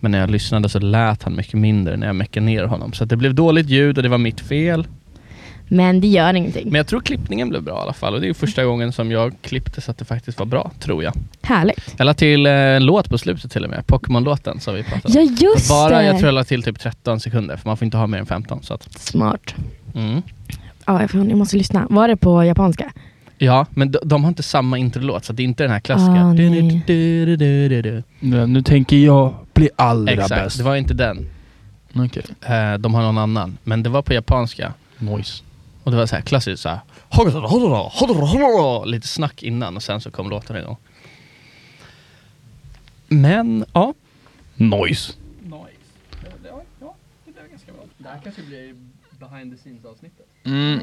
Men 0.00 0.10
när 0.10 0.18
jag 0.20 0.30
lyssnade 0.30 0.68
så 0.68 0.78
lät 0.78 1.22
han 1.22 1.36
mycket 1.36 1.54
mindre 1.54 1.96
när 1.96 2.06
jag 2.06 2.16
meckade 2.16 2.46
ner 2.46 2.64
honom. 2.64 2.92
Så 2.92 3.04
det 3.04 3.16
blev 3.16 3.34
dåligt 3.34 3.68
ljud 3.68 3.96
och 3.96 4.02
det 4.02 4.08
var 4.08 4.18
mitt 4.18 4.40
fel. 4.40 4.86
Men 5.68 6.00
det 6.00 6.06
gör 6.08 6.34
ingenting. 6.34 6.64
Men 6.68 6.74
jag 6.74 6.86
tror 6.86 7.00
klippningen 7.00 7.48
blev 7.48 7.62
bra 7.62 7.78
i 7.78 7.80
alla 7.82 7.92
fall. 7.92 8.14
Och 8.14 8.20
det 8.20 8.26
är 8.26 8.28
ju 8.28 8.34
första 8.34 8.64
gången 8.64 8.92
som 8.92 9.10
jag 9.10 9.34
klippte 9.42 9.80
så 9.80 9.90
att 9.90 9.98
det 9.98 10.04
faktiskt 10.04 10.38
var 10.38 10.46
bra, 10.46 10.70
tror 10.80 11.04
jag. 11.04 11.12
Härligt. 11.42 11.94
Jag 11.96 12.04
la 12.04 12.14
till 12.14 12.46
eh, 12.46 12.52
en 12.52 12.84
låt 12.86 13.08
på 13.10 13.18
slutet 13.18 13.52
till 13.52 13.64
och 13.64 13.70
med, 13.70 13.86
Pokémon-låten 13.86 14.60
som 14.60 14.74
vi 14.74 14.82
pratade 14.82 15.14
Ja 15.14 15.20
om. 15.20 15.36
just 15.40 15.68
Bara, 15.68 15.98
det! 15.98 16.04
jag 16.04 16.16
tror 16.18 16.26
jag 16.26 16.34
la 16.34 16.44
till 16.44 16.62
typ 16.62 16.78
13 16.80 17.20
sekunder, 17.20 17.56
för 17.56 17.68
man 17.68 17.76
får 17.76 17.84
inte 17.84 17.96
ha 17.96 18.06
mer 18.06 18.18
än 18.18 18.26
15. 18.26 18.62
Så 18.62 18.74
att, 18.74 18.98
Smart. 18.98 19.54
mm. 19.94 20.22
Ja, 20.86 21.00
jag, 21.12 21.14
måste 21.36 21.56
lyssna. 21.56 21.86
Var 21.90 22.08
det 22.08 22.16
på 22.16 22.44
japanska? 22.44 22.92
Ja, 23.38 23.66
men 23.70 23.90
de, 23.92 23.98
de 24.04 24.24
har 24.24 24.28
inte 24.28 24.42
samma 24.42 24.78
introlåt, 24.78 25.24
så 25.24 25.32
det 25.32 25.42
är 25.42 25.44
inte 25.44 25.62
den 25.64 25.72
här 25.72 25.80
klassiska. 25.80 26.12
Ah, 26.24 26.32
Du, 26.34 26.50
nej. 26.50 26.82
du, 26.86 27.26
du, 27.26 27.36
du, 27.36 27.68
du, 27.68 27.82
du. 27.82 28.02
Nu, 28.20 28.46
nu 28.46 28.62
tänker 28.62 28.96
jag 28.96 29.34
bli 29.54 29.68
allra 29.76 30.12
Exakt, 30.12 30.28
bäst. 30.44 30.58
det 30.58 30.64
var 30.64 30.76
inte 30.76 30.94
den. 30.94 31.28
Okej. 31.94 32.22
Eh, 32.42 32.78
de 32.78 32.94
har 32.94 33.02
någon 33.02 33.18
annan. 33.18 33.58
Men 33.64 33.82
det 33.82 33.88
var 33.90 34.02
på 34.02 34.14
japanska. 34.14 34.72
Noise. 34.98 35.42
Och 35.88 35.92
det 35.92 35.98
var 35.98 36.06
så 36.06 36.14
här 36.16 36.22
klassiskt 36.22 36.62
så 36.62 36.68
här. 36.68 36.80
Lite 38.86 39.08
snack 39.08 39.42
innan 39.42 39.76
och 39.76 39.82
sen 39.82 40.00
så 40.00 40.10
kom 40.10 40.30
låten 40.30 40.56
igång. 40.56 40.76
Men, 43.08 43.64
ja. 43.72 43.94
Noise. 44.54 45.12
Det 47.98 48.08
här 48.08 48.20
kanske 48.24 48.42
blir 48.42 48.74
behind 49.20 49.52
the 49.52 49.58
scenes 49.58 49.84
avsnittet. 49.84 50.26
Mm. 50.44 50.80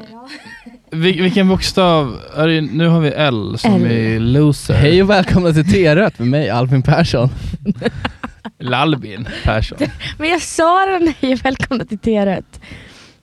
Vil- 0.90 1.22
vilken 1.22 1.48
bokstav? 1.48 2.20
Är 2.36 2.48
det, 2.48 2.60
nu 2.60 2.88
har 2.88 3.00
vi 3.00 3.08
L 3.08 3.58
som 3.58 3.74
L. 3.74 3.90
är 3.92 4.20
loser. 4.20 4.74
Hej 4.74 5.02
och 5.02 5.10
välkomna 5.10 5.52
till 5.52 5.72
T-rött 5.72 6.18
med 6.18 6.28
mig 6.28 6.50
Albin 6.50 6.82
Persson. 6.82 7.28
Lalbin 8.58 9.28
Persson. 9.44 9.78
Men 10.18 10.28
jag 10.28 10.42
sa 10.42 10.86
den, 10.86 11.14
hej 11.20 11.34
välkomna 11.34 11.84
till 11.84 11.98
T-rött. 11.98 12.60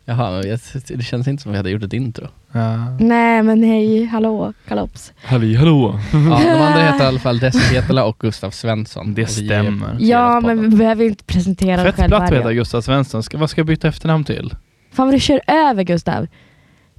Jaha, 0.05 0.31
men 0.31 0.49
jag, 0.49 0.59
det 0.87 1.03
känns 1.03 1.27
inte 1.27 1.43
som 1.43 1.51
vi 1.51 1.57
hade 1.57 1.69
gjort 1.69 1.83
ett 1.83 1.93
intro. 1.93 2.27
Ja. 2.51 2.97
Nej 2.99 3.43
men 3.43 3.63
hej, 3.63 4.05
hallå, 4.05 4.53
kalops. 4.67 5.13
Halli 5.23 5.55
hallå. 5.55 5.99
Ja, 6.13 6.19
de 6.19 6.61
andra 6.61 6.81
heter 6.81 7.03
i 7.03 7.07
alla 7.07 7.19
fall 7.19 7.39
Desi 7.39 7.75
Hetala 7.75 8.03
och 8.05 8.17
Gustav 8.19 8.51
Svensson. 8.51 9.13
Det 9.13 9.27
stämmer. 9.27 9.97
Ja 9.99 10.39
men 10.39 10.61
vi 10.61 10.77
behöver 10.77 11.05
inte 11.05 11.23
presentera 11.23 11.81
oss 11.81 11.85
Fett 11.85 11.95
själva. 11.95 12.17
platt 12.17 12.23
att 12.29 12.35
heta 12.35 12.43
varje- 12.43 12.55
Gustav 12.57 12.81
Svensson. 12.81 13.23
Ska, 13.23 13.37
vad 13.37 13.49
ska 13.49 13.59
jag 13.59 13.65
byta 13.67 13.87
efternamn 13.87 14.23
till? 14.23 14.55
Fan 14.91 15.07
vad 15.07 15.15
du 15.15 15.19
kör 15.19 15.41
över 15.47 15.83
Gustav. 15.83 16.27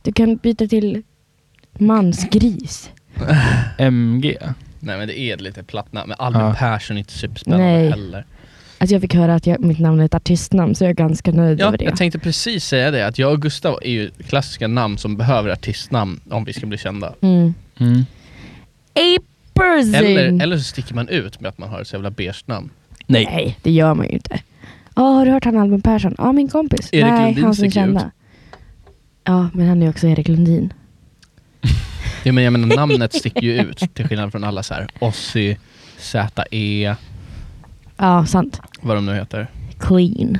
Du 0.03 0.13
kan 0.13 0.37
byta 0.37 0.67
till 0.67 1.03
mansgris. 1.79 2.91
MG. 3.79 4.37
Nej 4.81 4.99
men 4.99 5.09
det 5.09 5.19
är 5.19 5.37
lite 5.37 5.63
platt 5.63 5.93
namn, 5.93 6.09
men 6.09 6.17
Albin 6.27 6.41
Ja. 6.43 6.55
Persson 6.59 6.97
är 6.97 6.99
inte 6.99 7.13
superspännande 7.13 7.65
Nej. 7.67 7.91
heller. 7.91 8.25
Alltså 8.85 8.95
jag 8.95 9.03
fick 9.03 9.14
höra 9.14 9.35
att 9.35 9.47
jag, 9.47 9.61
mitt 9.64 9.79
namn 9.79 10.00
är 10.00 10.05
ett 10.05 10.14
artistnamn 10.14 10.75
så 10.75 10.85
jag 10.85 10.91
är 10.91 10.95
ganska 10.95 11.33
nöjd 11.33 11.61
Ja, 11.61 11.67
över 11.67 11.79
det. 11.79 11.85
jag 11.85 11.97
tänkte 11.97 12.19
precis 12.19 12.64
säga 12.64 12.91
det, 12.91 13.07
att 13.07 13.19
jag 13.19 13.33
och 13.33 13.43
Gustav 13.43 13.79
är 13.83 13.91
ju 13.91 14.11
klassiska 14.29 14.69
namn 14.69 14.99
som 14.99 15.17
behöver 15.17 15.50
artistnamn 15.50 16.21
om 16.31 16.45
vi 16.45 16.53
ska 16.53 16.67
bli 16.67 16.79
kända. 16.79 17.14
Mm. 17.21 17.55
Mm. 17.79 18.05
Eller, 19.95 20.43
eller 20.43 20.59
så 20.59 20.64
sticker 20.64 20.95
man 20.95 21.09
ut 21.09 21.41
med 21.41 21.49
att 21.49 21.59
man 21.59 21.69
har 21.69 21.81
ett 21.81 21.88
så 21.88 21.97
jävla 21.97 22.11
beige 22.11 22.43
namn. 22.47 22.71
Nej. 23.07 23.25
Nej, 23.25 23.59
det 23.62 23.71
gör 23.71 23.95
man 23.95 24.07
ju 24.07 24.12
inte. 24.12 24.41
Ja, 24.97 25.03
har 25.03 25.26
du 25.26 25.33
hört 25.33 25.45
han 25.45 25.57
Albin 25.59 25.81
Persson? 25.83 26.14
Ja, 26.19 26.33
min 26.33 26.49
kompis. 26.49 26.88
Erik 26.93 27.05
Nej, 27.05 27.25
Lundin 27.26 27.45
han 27.45 27.55
som 27.55 27.64
sticker 27.64 27.67
ut. 27.69 27.75
kända. 27.75 28.11
Ja, 29.25 29.49
men 29.55 29.69
han 29.69 29.83
är 29.83 29.88
också 29.91 30.07
Erik 30.07 30.29
Lundin. 30.29 30.73
Ja, 32.23 32.33
men 32.33 32.45
jag 32.45 32.53
menar 32.53 32.76
namnet 32.76 33.14
sticker 33.14 33.43
ju 33.43 33.61
ut 33.61 33.95
till 33.95 34.09
skillnad 34.09 34.33
från 34.33 34.45
alla 34.45 34.62
så 34.62 34.75
här 34.75 34.88
Ossi, 34.99 35.57
ZE, 35.99 36.97
Ja, 37.97 38.27
sant. 38.27 38.61
vad 38.83 38.97
de 38.97 39.07
nu 39.07 39.15
heter. 39.15 39.51
Clean. 39.79 40.39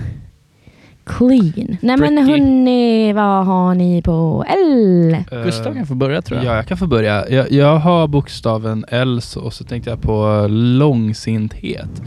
Clean. 1.07 1.77
Nej 1.81 1.97
men 1.97 1.99
Pretty. 1.99 2.23
hörni, 2.23 3.13
vad 3.13 3.47
har 3.47 3.75
ni 3.75 4.03
på 4.03 4.45
L? 4.49 5.17
Gustav 5.45 5.75
kan 5.75 5.87
få 5.87 5.95
börja 5.95 6.23
tror 6.23 6.39
jag. 6.39 6.47
Ja, 6.53 6.57
jag 6.57 6.67
kan 6.67 6.77
få 6.77 6.87
börja. 6.87 7.29
Jag, 7.29 7.53
jag 7.53 7.77
har 7.79 8.07
bokstaven 8.09 8.85
L 8.89 9.21
så, 9.23 9.41
och 9.41 9.53
så 9.53 9.65
tänkte 9.65 9.91
jag 9.91 10.03
på 10.03 10.47
långsinthet. 10.51 12.03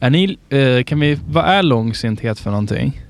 Är 0.00 0.10
ni, 0.10 0.38
eh, 0.48 0.84
kan 0.84 1.00
vi, 1.00 1.18
vad 1.28 1.44
är 1.44 1.62
långsinthet 1.62 2.38
för 2.38 2.50
någonting? 2.50 3.00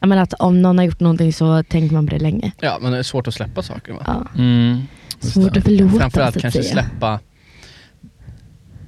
Jag 0.00 0.08
menar 0.08 0.22
att 0.22 0.32
om 0.34 0.62
någon 0.62 0.78
har 0.78 0.84
gjort 0.84 1.00
någonting 1.00 1.32
så 1.32 1.62
tänker 1.62 1.94
man 1.94 2.06
på 2.06 2.10
det 2.14 2.18
länge. 2.22 2.52
Ja, 2.60 2.78
men 2.82 2.92
det 2.92 2.98
är 2.98 3.02
svårt 3.02 3.28
att 3.28 3.34
släppa 3.34 3.62
saker 3.62 3.92
va? 3.92 4.02
Ja. 4.06 4.26
Mm. 4.42 4.78
Svårt 5.20 5.56
att 5.56 5.64
förlåta 5.64 5.98
Framförallt 5.98 6.32
så 6.34 6.38
att 6.38 6.42
kanske 6.42 6.62
säga. 6.62 6.72
släppa 6.72 7.20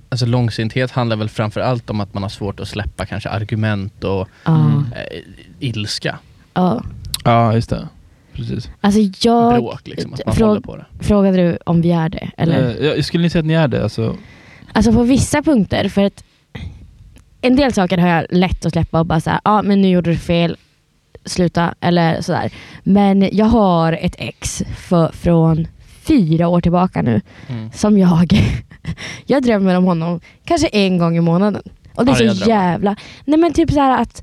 Alltså 0.09 0.27
långsinthet 0.27 0.91
handlar 0.91 1.17
väl 1.17 1.29
framförallt 1.29 1.91
om 1.91 2.01
att 2.01 2.15
man 2.15 2.23
har 2.23 2.31
svårt 2.31 2.61
att 2.61 2.69
släppa 2.69 3.07
kanske 3.07 3.29
argument 3.29 4.05
och. 4.05 4.29
Mm. 4.47 4.85
eh, 4.93 5.23
ilska. 5.59 6.19
ja. 6.55 6.83
Ja, 7.25 7.55
just 7.55 7.71
det. 7.71 7.89
Precis. 8.33 8.71
Alltså 8.81 9.01
jag... 9.29 9.55
Bråk 9.55 9.89
liksom, 9.89 10.15
att 10.15 10.27
man 10.27 10.35
Frå- 10.35 10.47
håller 10.47 10.61
på 10.61 10.77
det. 10.77 10.87
Frågade 11.01 11.37
du 11.37 11.59
om 11.67 11.81
vi 11.81 11.93
är 11.93 12.09
det? 12.09 12.31
Eller? 12.37 12.81
Eh, 12.81 12.87
jag 12.87 13.05
skulle 13.05 13.23
ni 13.23 13.31
säga 13.31 13.41
att 13.41 13.47
ni 13.47 13.55
är 13.55 13.69
det? 13.69 13.83
Alltså, 13.83 14.17
Alltså 14.73 14.93
på 14.93 15.03
vissa 15.03 15.43
punkter, 15.43 15.89
för 15.89 16.05
att 16.05 16.25
en 17.41 17.57
del 17.57 17.73
saker 17.73 17.99
har 17.99 18.09
jag 18.09 18.27
lätt 18.31 18.67
att 18.67 18.73
släppa 18.73 19.01
och 19.01 19.07
bara 19.07 19.21
säga, 19.21 19.41
ja 19.45 19.51
ah, 19.51 19.63
men 19.63 19.81
nu 19.81 19.89
gjorde 19.89 20.11
du 20.11 20.17
fel, 20.17 20.57
sluta 21.25 21.75
eller 21.81 22.21
sådär. 22.21 22.53
Men 22.83 23.29
jag 23.33 23.47
har 23.47 23.93
ett 23.93 24.15
ex 24.19 24.63
för, 24.77 25.13
från 25.13 25.67
fyra 26.09 26.49
år 26.49 26.61
tillbaka 26.61 27.03
nu 27.03 27.21
Mm. 27.49 27.71
som 27.73 27.99
jag, 27.99 28.33
jag 29.27 29.43
drömmer 29.43 29.75
om 29.77 29.85
honom 29.85 30.21
kanske 30.45 30.67
en 30.69 30.99
gång 30.99 31.17
i 31.17 31.21
månaden. 31.21 31.63
Och 31.95 32.05
det 32.05 32.13
är 32.13 32.17
Arga 32.17 32.35
så 32.35 32.49
jävla, 32.51 32.97
nej 33.25 33.39
men 33.39 33.53
typ 33.53 33.71
så 33.73 33.81
att 33.93 34.23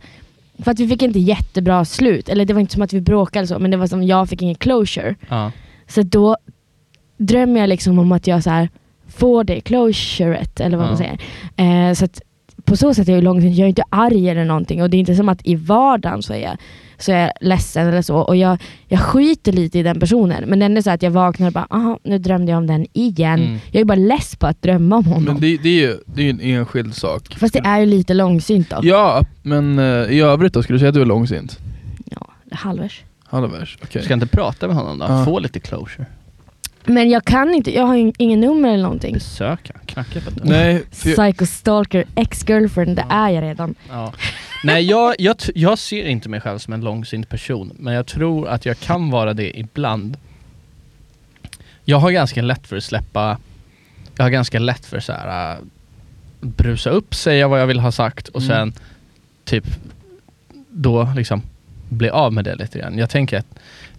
för 0.64 0.72
att 0.72 0.80
vi 0.80 0.88
fick 0.88 1.02
inte 1.02 1.20
jättebra 1.20 1.86
slut, 1.86 2.30
eller 2.30 2.46
det 2.46 2.54
var 2.54 2.62
inte 2.62 2.74
som 2.74 2.82
att 2.82 2.94
vi 2.94 3.02
bråkade 3.02 3.48
så, 3.48 3.60
men 3.60 3.72
det 3.72 3.78
var 3.78 3.88
som 3.88 4.04
jag 4.04 4.30
fick 4.30 4.42
ingen 4.42 4.56
closure. 4.56 5.16
Ja. 5.30 5.52
Så 5.88 6.02
då 6.02 6.38
drömmer 7.18 7.60
jag 7.60 7.70
liksom 7.70 8.00
om 8.00 8.12
att 8.12 8.28
jag 8.28 8.44
så 8.44 8.50
här 8.50 8.70
får 9.08 9.44
det 9.44 9.62
closuret, 9.62 10.60
eller 10.60 10.78
vad 10.78 10.88
man 10.92 10.98
Ja. 11.04 11.18
säger. 11.58 11.90
Eh, 11.90 11.94
så 11.94 12.06
att 12.06 12.22
på 12.66 12.76
så 12.78 12.94
sätt 12.94 13.08
är 13.08 13.12
jag 13.12 13.20
ju 13.20 13.26
långsamt, 13.26 13.56
jag 13.56 13.66
är 13.66 13.70
inte 13.70 13.84
arg 13.90 14.30
eller 14.30 14.46
någonting 14.46 14.84
och 14.84 14.90
det 14.90 14.98
är 14.98 15.00
inte 15.00 15.16
som 15.16 15.30
att 15.30 15.40
i 15.44 15.56
vardagen 15.56 16.24
så 16.24 16.34
är 16.34 16.38
jag, 16.38 16.58
så 16.98 17.12
är 17.12 17.20
jag 17.20 17.32
ledsen 17.42 17.88
eller 17.88 18.02
så. 18.02 18.18
Och 18.18 18.36
jag, 18.36 18.58
jag 18.88 19.00
skiter 19.00 19.52
lite 19.52 19.80
i 19.80 19.84
den 19.84 20.00
personen. 20.00 20.44
Men 20.50 20.60
den 20.60 20.78
är 20.78 20.82
så 20.82 20.90
att 20.90 21.02
jag 21.02 21.12
vaknar 21.12 21.48
och 21.48 21.54
bara, 21.54 21.68
aha, 21.70 22.00
nu 22.04 22.18
drömde 22.18 22.52
jag 22.52 22.58
om 22.58 22.68
den 22.68 22.86
igen. 22.94 23.40
Mm. 23.44 23.60
Jag 23.72 23.82
är 23.82 23.86
bara 23.86 23.96
less 23.96 24.36
på 24.36 24.48
att 24.48 24.62
drömma 24.62 24.96
om 24.96 25.06
honom. 25.06 25.24
men 25.24 25.40
det, 25.40 25.58
det 25.58 25.70
är 25.70 25.88
ju 25.88 25.98
det 26.06 26.24
är 26.24 26.30
en 26.30 26.40
enskild 26.42 26.96
sak. 26.96 27.36
Fast 27.38 27.54
det 27.54 27.62
är 27.66 27.80
ju 27.80 27.86
lite 27.86 28.14
långsynt 28.14 28.70
då. 28.70 28.80
Ja, 28.84 29.24
men 29.42 29.80
eh, 29.80 29.86
i 29.86 30.20
övrigt 30.20 30.54
då? 30.54 30.64
Skulle 30.64 30.76
du 30.76 30.80
säga 30.80 30.90
att 30.90 30.96
du 30.96 31.02
är 31.02 31.06
långsint? 31.06 31.60
Ja, 32.06 32.28
halvers. 32.52 33.04
Halvvers? 33.26 33.78
Okej. 33.84 34.00
Du 34.02 34.06
ska 34.06 34.14
inte 34.14 34.28
prata 34.28 34.68
med 34.68 34.76
honom 34.76 35.00
då? 35.00 35.06
Ja. 35.06 35.26
Få 35.26 35.40
lite 35.40 35.60
closure. 35.60 36.06
Men 36.86 37.10
jag 37.10 37.26
kan 37.26 37.54
inte, 37.54 37.76
jag 37.76 37.84
har 37.86 37.96
ju 37.96 38.14
ingen 38.18 38.40
nummer 38.40 38.70
eller 38.74 38.84
någonting. 38.84 39.14
Besöka, 39.14 39.74
knacka 39.86 40.22
på 40.22 40.30
dörren. 40.30 40.50
Nej, 40.50 40.84
för 40.92 41.10
jag, 41.10 41.18
Psycho 41.18 41.46
stalker, 41.46 42.06
ex-girlfriend, 42.16 42.96
det 42.96 43.06
är 43.10 43.30
jag 43.30 43.42
redan. 43.44 43.76
Ja. 43.90 44.14
Nej, 44.64 44.84
jag, 44.86 45.16
jag, 45.20 45.36
jag 45.56 45.80
ser 45.80 46.04
inte 46.06 46.30
mig 46.30 46.42
själv 46.42 46.60
som 46.60 46.74
en 46.74 46.82
långsint 46.82 47.30
person, 47.30 47.72
men 47.80 47.94
jag 47.94 48.06
tror 48.06 48.48
att 48.48 48.66
jag 48.66 48.80
kan 48.80 49.10
vara 49.10 49.34
det 49.34 49.60
ibland. 49.60 50.18
Jag 51.86 51.98
har 51.98 52.12
ganska 52.12 52.42
lätt 52.42 52.68
för 52.68 52.78
att 52.78 52.84
släppa, 52.84 53.38
jag 54.18 54.24
har 54.26 54.30
ganska 54.30 54.60
lätt 54.60 54.86
för 54.86 55.00
så 55.00 55.14
här 55.14 55.52
äh, 55.54 55.58
brusa 56.42 56.90
upp, 56.90 57.16
säga 57.16 57.48
vad 57.48 57.62
jag 57.62 57.68
vill 57.68 57.80
ha 57.80 57.92
sagt 57.92 58.28
och 58.28 58.42
Mm. 58.42 58.56
sen 58.74 58.74
typ 59.46 59.66
då 60.70 61.10
liksom 61.16 61.42
bli 61.90 62.10
av 62.10 62.34
med 62.34 62.46
det 62.46 62.56
lite 62.56 62.80
grann. 62.80 62.98
Jag 62.98 63.10
tänker 63.10 63.38
att 63.40 63.46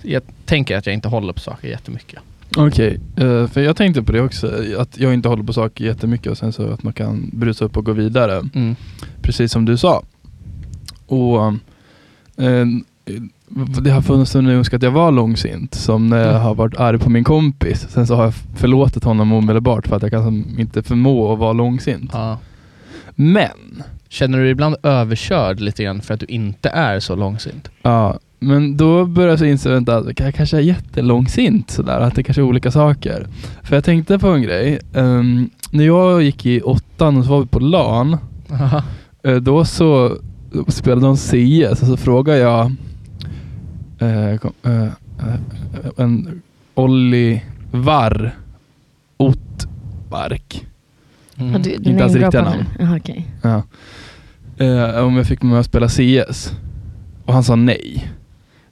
jag, 0.02 0.22
tänker 0.44 0.76
att 0.76 0.86
jag 0.86 0.94
inte 0.94 1.08
håller 1.08 1.32
på 1.32 1.40
saker 1.40 1.68
jättemycket. 1.68 2.20
Okej, 2.56 3.00
eh, 3.16 3.46
för 3.46 3.60
jag 3.60 3.76
tänkte 3.76 4.02
på 4.02 4.12
det 4.12 4.20
också, 4.20 4.50
att 4.78 4.98
jag 4.98 5.14
inte 5.14 5.28
håller 5.28 5.42
på 5.42 5.52
saker 5.52 5.84
jättemycket 5.84 6.30
och 6.32 6.38
sen 6.38 6.52
så 6.52 6.66
att 6.72 6.82
man 6.82 6.92
kan 6.92 7.30
brusa 7.32 7.64
upp 7.64 7.76
och 7.76 7.84
gå 7.84 7.92
vidare. 7.92 8.48
Mm. 8.54 8.76
Precis 9.22 9.52
som 9.52 9.64
du 9.64 9.76
sa. 9.76 10.02
Och 11.06 11.46
eh, 12.44 12.66
det 13.82 13.90
har 13.90 14.02
funnits 14.02 14.34
en 14.36 14.46
önskan 14.46 14.76
att 14.76 14.82
jag 14.82 14.90
var 14.90 15.12
långsint, 15.12 15.74
som 15.74 16.08
när 16.08 16.16
jag 16.18 16.28
Mm. 16.30 16.42
har 16.42 16.54
varit 16.54 16.76
arg 16.80 16.98
på 16.98 17.10
min 17.10 17.24
kompis. 17.24 17.86
Sen 17.90 18.06
så 18.06 18.14
har 18.14 18.24
jag 18.24 18.34
förlåtit 18.34 19.04
honom 19.04 19.32
omedelbart 19.32 19.86
för 19.86 19.96
att 19.96 20.02
jag 20.02 20.10
kan 20.10 20.44
inte 20.58 20.82
förmå 20.82 21.32
att 21.32 21.38
vara 21.38 21.52
långsint. 21.52 22.10
Ja. 22.12 22.38
Men, 23.14 23.82
Känner 24.08 24.38
du 24.38 24.44
dig 24.44 24.52
ibland 24.52 24.76
överkörd 24.82 25.60
lite 25.60 25.84
grann 25.84 26.00
för 26.00 26.14
att 26.14 26.20
du 26.20 26.26
inte 26.26 26.68
är 26.68 27.00
så 27.00 27.16
långsint? 27.16 27.68
ja, 27.82 28.18
men 28.38 28.76
då 28.76 29.04
börjar 29.04 29.28
jag 29.30 29.38
så 29.38 29.44
inse 29.44 29.68
vänta, 29.70 29.96
att 29.96 30.20
jag 30.20 30.34
kanske 30.34 30.56
är 30.56 30.60
jättelångsint 30.60 31.70
sådär, 31.70 32.00
att 32.00 32.14
det 32.14 32.22
kanske 32.22 32.40
är 32.42 32.44
olika 32.44 32.70
saker. 32.70 33.26
För 33.62 33.74
jag 33.76 33.84
tänkte 33.84 34.18
på 34.18 34.28
en 34.28 34.42
grej. 34.42 34.78
ehm, 34.94 35.50
när 35.70 35.84
jag 35.84 36.22
gick 36.22 36.46
i 36.46 36.60
åttan 36.60 37.16
och 37.16 37.24
så 37.24 37.30
var 37.30 37.40
vi 37.40 37.46
på 37.46 37.58
LAN, 37.58 38.16
Eh, 39.22 39.36
Då 39.36 39.64
så 39.64 40.16
spelade 40.68 41.06
de 41.06 41.16
CS 41.16 41.82
och 41.82 41.88
så 41.88 41.96
frågade 41.96 42.38
jag 42.38 42.72
kom- 44.40 44.52
eh, 44.64 44.82
eh, 44.82 44.90
en 45.96 46.42
Olivar 46.74 48.34
Otmark. 49.16 50.66
Mm. 51.36 51.52
Har 51.52 51.58
du, 51.58 51.76
du 51.76 51.90
Inte 51.90 52.02
hans 52.02 52.14
namedroppar 52.14 52.24
riktiga 52.24 52.42
namn. 52.42 52.64
Jaha, 52.78 52.96
okej. 52.96 53.26
Ja. 53.42 53.62
Om 55.02 55.16
jag 55.16 55.26
fick 55.26 55.42
med 55.42 55.50
mig 55.50 55.60
att 55.60 55.66
spela 55.66 55.88
CS. 55.88 56.52
Och 57.24 57.34
han 57.34 57.44
sa 57.44 57.56
nej. 57.56 58.10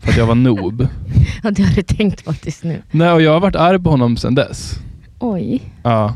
För 0.05 0.11
att 0.11 0.17
jag 0.19 0.27
var 0.27 0.35
noob. 0.35 0.87
Ja, 1.43 1.51
det 1.51 1.63
har 1.63 1.75
du 1.75 1.83
tänkt 1.83 2.21
faktiskt 2.21 2.65
nu. 2.65 2.83
nej, 2.91 3.13
och 3.13 3.23
jag 3.23 3.33
har 3.33 3.41
varit 3.41 3.57
arg 3.57 3.79
på 3.83 3.91
honom 3.91 4.17
sedan 4.17 4.35
dess. 4.35 4.79
Oj. 5.19 5.63
Ja. 5.83 6.15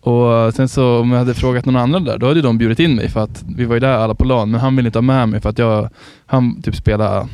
Och 0.00 0.54
sen 0.54 0.68
så 0.68 1.00
om 1.00 1.10
jag 1.10 1.18
hade 1.18 1.34
frågat 1.34 1.64
någon 1.64 1.76
annan 1.76 2.04
där, 2.04 2.18
då 2.18 2.28
hade 2.28 2.42
de 2.42 2.58
bjudit 2.58 2.78
in 2.80 2.94
mig 2.94 3.08
för 3.08 3.20
att 3.24 3.44
vi 3.56 3.64
var 3.64 3.74
ju 3.74 3.80
där 3.80 3.92
alla 3.92 4.14
på 4.14 4.24
LAN, 4.24 4.50
men 4.50 4.60
han 4.60 4.76
ville 4.76 4.88
inte 4.88 4.98
ha 4.98 5.02
med 5.02 5.28
mig 5.28 5.40
för 5.40 5.50
att 5.50 5.58
jag, 5.58 5.88
han 6.26 6.62
typ 6.62 6.76
spelade 6.76 7.28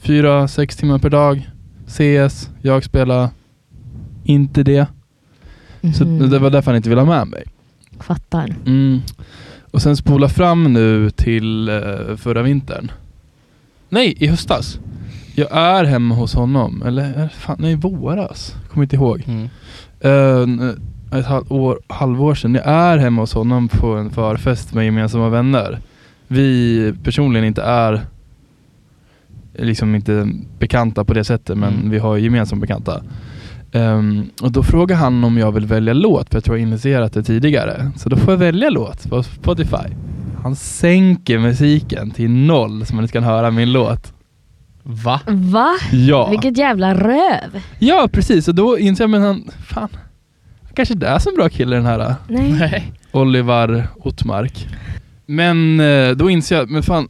fyra, 0.00 0.48
sex 0.48 0.76
timmar 0.76 0.98
per 0.98 1.10
dag 1.10 1.50
CS, 1.86 2.50
jag 2.62 2.84
spelade 2.84 3.28
inte 4.24 4.62
det. 4.62 4.86
Så 5.96 6.04
Mhm. 6.04 6.30
det 6.30 6.38
var 6.38 6.50
därför 6.50 6.70
han 6.70 6.76
inte 6.76 6.88
ville 6.88 7.00
ha 7.00 7.08
med 7.08 7.26
mig. 7.28 7.44
Fattar. 8.00 8.54
Mm. 8.66 9.00
Och 9.70 9.82
sen 9.82 9.96
spola 9.96 10.28
fram 10.28 10.72
nu 10.72 11.10
till 11.10 11.68
eh, 11.68 12.16
förra 12.16 12.42
vintern. 12.42 12.90
Nej, 13.88 14.14
i 14.18 14.26
höstas. 14.26 14.78
Jag 15.34 15.48
är 15.56 15.84
hemma 15.84 16.14
hos 16.14 16.34
honom, 16.34 16.82
eller 16.86 17.28
fan, 17.28 17.56
nej, 17.60 17.72
i 17.72 17.74
våras. 17.74 18.54
Kommer 18.68 18.84
inte 18.84 18.96
ihåg. 18.96 19.22
Mm. 19.26 19.48
Eh, 20.00 20.68
ett 21.18 21.26
halv 21.26 21.52
år, 21.52 21.80
halvår 21.86 22.34
sedan. 22.34 22.54
Jag 22.54 22.66
är 22.66 22.98
hemma 22.98 23.22
hos 23.22 23.34
honom 23.34 23.68
på 23.68 23.86
en 23.94 24.10
förfest 24.10 24.74
med 24.74 24.84
gemensamma 24.84 25.28
vänner. 25.28 25.78
Vi 26.28 26.94
personligen 27.04 27.46
inte 27.46 27.62
är 27.62 28.00
liksom 29.58 29.94
inte 29.94 30.28
bekanta 30.58 31.04
på 31.04 31.14
det 31.14 31.24
sättet 31.24 31.58
men 31.58 31.74
Mm. 31.74 31.90
vi 31.90 31.98
har 31.98 32.16
gemensamma 32.16 32.60
bekanta. 32.60 33.02
Ehm, 33.72 34.30
och 34.42 34.52
då 34.52 34.62
frågar 34.62 34.96
han 34.96 35.24
om 35.24 35.38
jag 35.38 35.52
vill 35.52 35.66
välja 35.66 35.92
låt 35.92 36.28
för 36.30 36.36
jag 36.36 36.44
tror 36.44 36.56
jag 36.58 36.62
initierat 36.68 37.12
det 37.12 37.22
tidigare. 37.22 37.90
Så 37.96 38.08
då 38.08 38.16
får 38.16 38.32
jag 38.32 38.38
välja 38.38 38.70
låt 38.70 39.08
på 39.10 39.22
Spotify. 39.22 39.94
Han 40.42 40.56
sänker 40.56 41.38
musiken 41.38 42.10
till 42.10 42.30
noll 42.30 42.86
så 42.86 42.94
man 42.94 43.04
inte 43.04 43.12
kan 43.12 43.24
höra 43.24 43.50
min 43.50 43.72
låt. 43.72 44.13
Va? 44.86 45.20
Va? 45.26 45.70
Ja, 45.92 46.28
Vilket 46.30 46.56
jävla 46.58 46.94
röv. 46.94 47.62
ja 47.78 48.08
precis. 48.12 48.48
Och 48.48 48.54
då 48.54 48.78
inser 48.78 49.04
jag 49.04 49.10
men 49.10 49.22
han, 49.22 49.50
fan, 49.66 49.88
han 50.62 50.72
kanske 50.74 50.94
inte 50.94 51.06
är 51.06 51.18
så 51.18 51.30
bra 51.36 51.48
kille 51.48 51.76
den 51.76 51.86
här. 51.86 52.14
Nej. 52.28 52.52
Nej. 52.52 52.92
Olivar 53.12 53.88
Ottmark. 53.96 54.68
Men 55.26 55.80
eh, 55.80 56.10
då 56.10 56.30
inser 56.30 56.56
jag, 56.56 56.70
men 56.70 56.82
fan, 56.82 57.08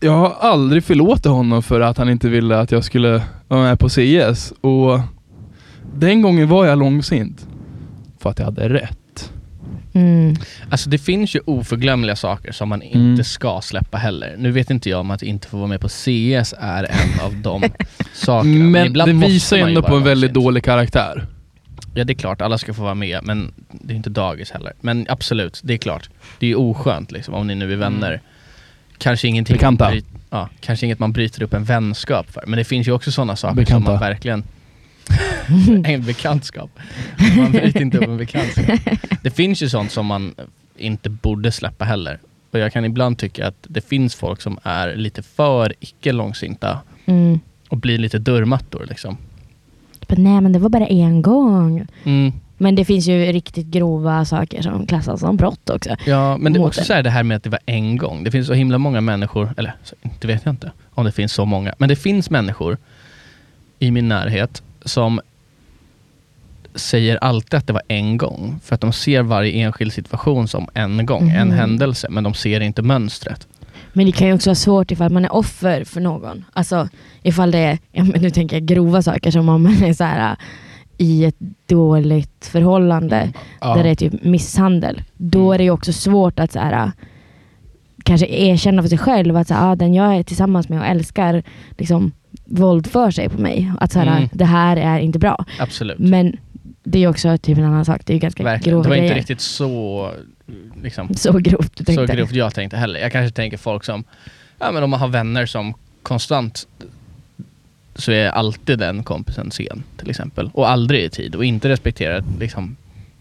jag 0.00 0.12
har 0.12 0.34
aldrig 0.40 0.84
förlåtit 0.84 1.24
honom 1.26 1.62
för 1.62 1.80
att 1.80 1.98
han 1.98 2.08
inte 2.10 2.28
ville 2.28 2.58
att 2.60 2.72
jag 2.72 2.84
skulle 2.84 3.22
vara 3.48 3.62
med 3.62 3.78
på 3.78 3.88
CS. 3.88 4.52
Och 4.60 5.00
den 5.94 6.22
gången 6.22 6.48
var 6.48 6.66
jag 6.66 6.78
långsint. 6.78 7.46
För 8.18 8.30
att 8.30 8.38
jag 8.38 8.44
hade 8.46 8.68
rätt. 8.68 8.98
Mm. 9.98 10.36
Alltså 10.70 10.90
det 10.90 10.98
finns 10.98 11.34
ju 11.36 11.40
oförglömliga 11.44 12.16
saker 12.16 12.52
som 12.52 12.68
man 12.68 12.82
inte 12.82 12.98
Mm. 12.98 13.24
ska 13.24 13.60
släppa 13.62 13.98
heller. 13.98 14.34
Nu 14.38 14.50
vet 14.50 14.70
inte 14.70 14.90
jag 14.90 15.00
om 15.00 15.10
att 15.10 15.22
inte 15.22 15.48
få 15.48 15.56
vara 15.56 15.66
med 15.68 15.80
på 15.80 15.88
CS 15.88 16.54
är 16.58 16.84
en 16.84 17.20
av 17.24 17.34
de 17.36 17.62
sakerna. 18.14 18.64
Men 18.64 18.86
ibland 18.86 19.10
det 19.22 19.26
visar 19.26 19.56
ju 19.56 19.62
ändå 19.62 19.82
på 19.82 19.96
en 19.96 20.04
väldigt 20.04 20.32
dålig 20.34 20.64
karaktär. 20.64 21.26
Ja 21.94 22.04
det 22.04 22.12
är 22.12 22.14
klart, 22.14 22.40
alla 22.40 22.58
ska 22.58 22.74
få 22.74 22.82
vara 22.82 22.94
med, 22.94 23.20
men 23.22 23.52
det 23.70 23.92
är 23.92 23.96
inte 23.96 24.10
dagis 24.10 24.50
heller. 24.50 24.72
Men 24.80 25.06
absolut, 25.08 25.60
det 25.64 25.74
är 25.74 25.78
klart. 25.78 26.10
Det 26.38 26.46
är 26.46 26.48
ju 26.48 26.54
oskönt 26.56 27.12
liksom, 27.12 27.34
om 27.34 27.46
ni 27.46 27.54
nu 27.54 27.72
är 27.72 27.76
vänner. 27.76 28.20
Kanske 28.98 29.28
ingenting 29.28 29.54
Bekanta. 29.54 29.92
Ja, 30.30 30.48
kanske 30.60 30.86
inget 30.86 30.98
man 30.98 31.12
bryter 31.12 31.42
upp 31.42 31.54
en 31.54 31.64
vänskap 31.64 32.30
för. 32.30 32.42
Men 32.46 32.56
det 32.58 32.64
finns 32.64 32.88
ju 32.88 32.92
också 32.92 33.12
sådana 33.12 33.36
saker 33.36 33.56
Bekanta. 33.56 33.74
som 33.86 33.92
man 33.92 34.00
verkligen... 34.00 34.44
en 35.84 36.02
bekantskap. 36.02 36.70
Man 37.36 37.52
bryter 37.52 37.80
inte 37.82 37.98
upp 37.98 38.04
en 38.08 38.16
bekantskap. 38.16 38.80
Det 39.22 39.30
finns 39.30 39.62
ju 39.62 39.68
sånt 39.68 39.90
som 39.92 40.06
man 40.06 40.34
inte 40.76 41.10
borde 41.10 41.52
släppa 41.52 41.84
heller. 41.84 42.18
Och 42.50 42.58
jag 42.58 42.72
kan 42.72 42.84
ibland 42.84 43.18
tycka 43.18 43.46
att 43.48 43.56
det 43.68 43.80
finns 43.88 44.14
folk 44.14 44.40
som 44.42 44.58
är 44.62 44.94
lite 44.96 45.22
för 45.22 45.74
icke 45.80 46.12
långsinta 46.12 46.78
Mm. 47.06 47.40
och 47.68 47.76
blir 47.76 47.98
lite 47.98 48.18
dörrmattor 48.18 48.86
liksom. 48.88 49.16
Men 50.08 50.24
nej 50.24 50.40
men 50.40 50.52
det 50.52 50.58
var 50.58 50.68
bara 50.68 50.86
en 50.86 51.22
gång. 51.22 51.86
Mm. 52.04 52.32
Men 52.60 52.74
det 52.74 52.84
finns 52.84 53.06
ju 53.06 53.32
riktigt 53.32 53.66
grova 53.66 54.24
saker 54.24 54.62
som 54.62 54.86
klassas 54.86 55.20
som 55.20 55.36
brott 55.36 55.70
också. 55.70 55.96
Ja, 56.06 56.36
men 56.36 56.52
det 56.52 56.58
är 56.58 56.66
också 56.66 56.80
det. 56.80 56.86
så 56.86 56.92
här 56.92 57.02
det 57.02 57.10
här 57.10 57.22
med 57.22 57.36
att 57.36 57.42
det 57.42 57.50
var 57.50 57.60
en 57.66 57.96
gång. 57.96 58.24
Det 58.24 58.30
finns 58.30 58.46
så 58.46 58.52
himla 58.54 58.78
många 58.78 59.00
människor, 59.00 59.54
eller 59.56 59.74
inte 60.02 60.26
vet 60.26 60.44
jag 60.44 60.52
inte 60.52 60.72
om 60.90 61.04
det 61.04 61.12
finns 61.12 61.32
så 61.32 61.44
många, 61.44 61.74
men 61.78 61.88
det 61.88 61.96
finns 61.96 62.30
människor 62.30 62.76
i 63.78 63.90
min 63.90 64.08
närhet 64.08 64.62
som 64.88 65.20
säger 66.74 67.16
alltid 67.16 67.54
att 67.54 67.66
det 67.66 67.72
var 67.72 67.82
en 67.88 68.16
gång. 68.16 68.60
För 68.64 68.74
att 68.74 68.80
de 68.80 68.92
ser 68.92 69.22
varje 69.22 69.52
enskild 69.52 69.92
situation 69.92 70.48
som 70.48 70.68
en 70.74 71.06
gång, 71.06 71.30
en 71.30 71.48
Mhm. 71.48 71.56
händelse, 71.58 72.06
men 72.10 72.24
de 72.24 72.34
ser 72.34 72.60
inte 72.60 72.82
mönstret. 72.82 73.46
Men 73.92 74.06
det 74.06 74.12
kan 74.12 74.26
ju 74.28 74.34
också 74.34 74.50
vara 74.50 74.54
svårt 74.54 74.90
ifall 74.90 75.12
man 75.12 75.24
är 75.24 75.32
offer 75.32 75.84
för 75.84 76.00
någon. 76.00 76.44
Alltså 76.52 76.88
ifall 77.22 77.50
det 77.50 77.58
är, 77.58 77.78
ja, 77.92 78.04
men 78.04 78.22
nu 78.22 78.30
tänker 78.30 78.56
jag 78.56 78.66
grova 78.66 79.02
saker 79.02 79.30
som 79.30 79.48
om 79.48 79.62
man 79.62 79.82
är 79.82 79.92
så 79.92 80.04
här, 80.04 80.30
äh, 80.30 80.36
i 81.00 81.24
ett 81.24 81.36
dåligt 81.66 82.46
förhållande 82.46 83.32
där 83.60 83.82
det 83.82 83.90
är 83.90 83.94
typ 83.94 84.24
misshandel. 84.24 85.02
Då 85.16 85.38
Mm. 85.40 85.52
är 85.52 85.58
det 85.58 85.64
ju 85.64 85.70
också 85.70 85.92
svårt 85.92 86.38
att 86.38 86.52
så 86.52 86.58
här, 86.58 86.72
äh, 86.72 86.90
kanske 88.04 88.26
erkänna 88.26 88.82
för 88.82 88.88
sig 88.88 88.98
själv 88.98 89.36
att 89.36 89.48
så 89.48 89.54
här, 89.54 89.72
ah, 89.72 89.76
den 89.76 89.94
jag 89.94 90.16
är 90.16 90.22
tillsammans 90.22 90.68
med 90.68 90.78
och 90.80 90.86
älskar 90.86 91.42
liksom, 91.78 92.12
våldför 92.48 93.10
sig 93.10 93.28
på 93.28 93.40
mig. 93.40 93.72
Att 93.80 93.92
så 93.92 93.98
här, 93.98 94.06
Mm. 94.16 94.28
det 94.32 94.44
här 94.44 94.76
är 94.76 94.98
inte 94.98 95.18
bra. 95.18 95.44
Absolut. 95.58 95.98
Men 95.98 96.36
det 96.84 97.04
är 97.04 97.08
också 97.08 97.38
typ 97.38 97.58
en 97.58 97.64
annan 97.64 97.84
sak. 97.84 98.00
Det 98.04 98.12
är 98.12 98.14
ju 98.14 98.20
ganska 98.20 98.44
Verkligen. 98.44 98.72
grova 98.74 98.82
Det 98.82 98.88
var 98.88 98.96
grejer. 98.96 99.08
inte 99.10 99.20
riktigt 99.20 99.40
så, 99.40 100.10
liksom, 100.82 101.14
Så 101.14 101.32
grovt 101.32 101.72
du 101.76 101.84
så 101.84 101.94
tänkte. 101.96 102.16
grovt 102.16 102.32
jag 102.32 102.54
tänkte 102.54 102.76
heller. 102.76 103.00
Jag 103.00 103.12
kanske 103.12 103.34
tänker 103.36 103.56
folk 103.56 103.84
som, 103.84 104.04
ja 104.58 104.72
men 104.72 104.82
om 104.82 104.90
man 104.90 105.00
har 105.00 105.08
vänner 105.08 105.46
som 105.46 105.74
konstant 106.02 106.66
så 107.94 108.12
är 108.12 108.28
alltid 108.28 108.78
den 108.78 109.02
kompisen 109.04 109.50
sen 109.50 109.82
till 109.96 110.10
exempel. 110.10 110.50
Och 110.54 110.70
aldrig 110.70 111.04
i 111.04 111.10
tid 111.10 111.34
och 111.34 111.44
inte 111.44 111.68
respekterar 111.68 112.24
liksom 112.40 112.76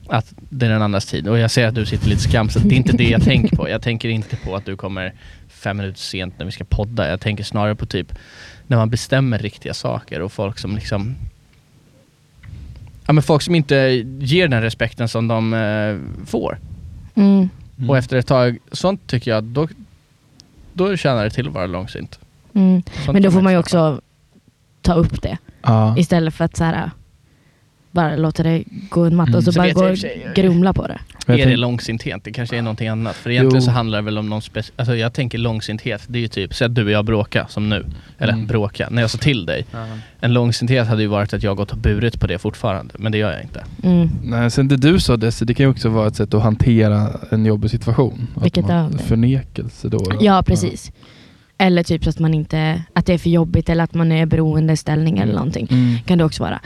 att 0.10 0.34
det 0.50 0.66
är 0.66 0.70
den 0.70 0.82
andras 0.82 1.06
tid. 1.06 1.28
Och 1.28 1.40
jag 1.40 1.52
ser 1.52 1.68
att 1.68 1.76
du 1.76 1.86
sitter 1.86 2.08
lite 2.08 2.22
skamset. 2.22 2.70
Det 2.70 2.76
är 2.76 2.78
inte 2.78 2.98
det 2.98 3.10
jag 3.10 3.24
tänker 3.24 3.56
på. 3.56 3.70
Jag 3.70 3.82
tänker 3.82 4.10
inte 4.10 4.36
på 4.36 4.56
att 4.56 4.66
du 4.66 4.76
kommer 4.76 5.14
fem 5.48 5.78
minuter 5.78 6.00
sent 6.00 6.34
när 6.40 6.46
vi 6.46 6.52
ska 6.52 6.64
podda. 6.64 7.10
Jag 7.10 7.22
tänker 7.22 7.44
snarare 7.44 7.76
på 7.76 7.86
typ 7.86 8.14
när 8.68 8.78
man 8.78 8.90
bestämmer 8.90 9.40
riktiga 9.40 9.74
saker 9.74 10.22
och 10.22 10.32
folk 10.32 10.60
som 10.60 10.76
liksom 10.76 11.16
Ja 13.06 13.14
men 13.14 13.24
folk 13.24 13.42
som 13.42 13.56
inte 13.56 13.76
ger 14.20 14.48
den 14.48 14.62
respekten 14.62 15.08
som 15.08 15.28
de 15.28 15.54
eh, 15.54 16.26
får. 16.26 16.60
Mm. 17.16 17.50
Mm. 17.78 17.90
Och 17.90 17.98
efter 17.98 18.18
ett 18.18 18.28
tag, 18.28 18.58
sånt 18.72 19.08
tycker 19.08 19.32
jag, 19.32 19.44
då, 19.44 19.68
då 20.74 20.98
tjänar 20.98 21.24
det 21.24 21.30
till 21.30 21.48
att 21.48 21.54
vara 21.54 21.68
långsint. 21.68 22.20
Mm. 22.54 22.84
Men 23.14 23.22
då 23.22 23.32
får 23.32 23.42
man 23.42 23.54
ju 23.54 23.60
också 23.60 24.02
ta 24.82 24.94
upp 24.94 25.22
det 25.22 25.38
Ja. 25.62 25.98
istället 25.98 26.34
för 26.34 26.46
att 26.46 26.58
så 26.58 26.64
här, 26.64 26.92
bara 27.98 28.16
låta 28.16 28.44
det 28.44 28.64
gå 28.90 29.06
en 29.06 29.16
matta 29.16 29.28
Mm. 29.30 29.38
och 29.38 29.44
så, 29.44 29.52
Så 29.52 29.60
bara 29.60 29.68
vet 29.68 29.76
gå 29.76 29.84
jag 29.88 29.98
i 29.98 30.26
och 30.30 30.36
grumla 30.36 30.74
på 30.74 30.88
det. 30.88 31.00
Men 31.26 31.40
är 31.40 31.46
det 31.46 31.58
långsinthet? 31.58 32.24
Det 32.24 32.32
kanske 32.32 32.58
är 32.58 32.62
någonting 32.62 32.88
annat. 32.88 33.16
För 33.16 33.30
egentligen 33.30 33.62
Jo. 33.62 33.66
så 33.66 33.72
handlar 33.72 33.98
det 33.98 34.06
väl 34.06 34.18
om 34.18 34.30
någon 34.30 34.42
spec... 34.42 34.72
Alltså 34.76 34.96
jag 34.96 35.14
tänker 35.14 35.38
långsinthet, 35.38 36.04
det 36.08 36.18
är 36.20 36.22
ju 36.22 36.28
typ, 36.28 36.54
säg 36.56 36.66
att 36.66 36.76
du 36.76 36.86
och 36.86 36.92
jag 36.92 37.06
bråkar 37.06 37.46
som 37.50 37.70
nu. 37.70 37.86
Eller 38.18 38.34
Mm. 38.34 38.48
bråka, 38.48 38.88
när 38.92 39.02
jag 39.02 39.12
sa 39.12 39.18
till 39.18 39.46
dig. 39.46 39.66
En 40.20 40.34
långsinthet 40.34 40.88
hade 40.88 41.02
ju 41.02 41.08
varit 41.08 41.34
att 41.34 41.44
jag 41.44 41.58
gått 41.58 41.72
och 41.72 41.78
burit 41.78 42.20
på 42.20 42.28
det 42.28 42.38
fortfarande, 42.40 42.94
men 43.00 43.12
det 43.12 43.18
gör 43.18 43.32
jag 43.32 43.42
inte. 43.42 43.64
Mm. 43.84 44.10
Nej, 44.24 44.52
sen 44.52 44.68
det 44.68 44.78
du 44.78 45.00
sa 45.00 45.18
Desi, 45.18 45.46
det 45.46 45.54
kan 45.54 45.64
ju 45.66 45.70
också 45.72 45.90
vara 45.90 46.08
ett 46.08 46.16
sätt 46.16 46.34
att 46.34 46.44
hantera 46.44 47.10
en 47.32 47.46
jobbig 47.46 47.72
situation. 47.72 48.28
Att 48.36 48.44
Vilket 48.46 48.68
man- 48.68 48.92
det? 48.92 48.98
Förnekelse 48.98 49.88
då. 49.90 49.98
då. 49.98 50.18
Ja, 50.22 50.44
precis. 50.48 50.92
Eller 51.58 51.84
typ 51.84 52.04
så 52.04 52.10
att 52.10 52.20
man 52.20 52.34
inte, 52.34 52.84
att 52.94 53.06
det 53.06 53.14
är 53.14 53.18
för 53.18 53.30
jobbigt 53.30 53.70
eller 53.70 53.84
att 53.84 53.94
man 53.94 54.12
är 54.12 54.26
beroendeställning 54.26 55.18
eller 55.18 55.34
någonting. 55.34 55.68
Mm. 55.72 55.96
Kan 56.06 56.18
det 56.18 56.24
också 56.24 56.44
vara. 56.44 56.60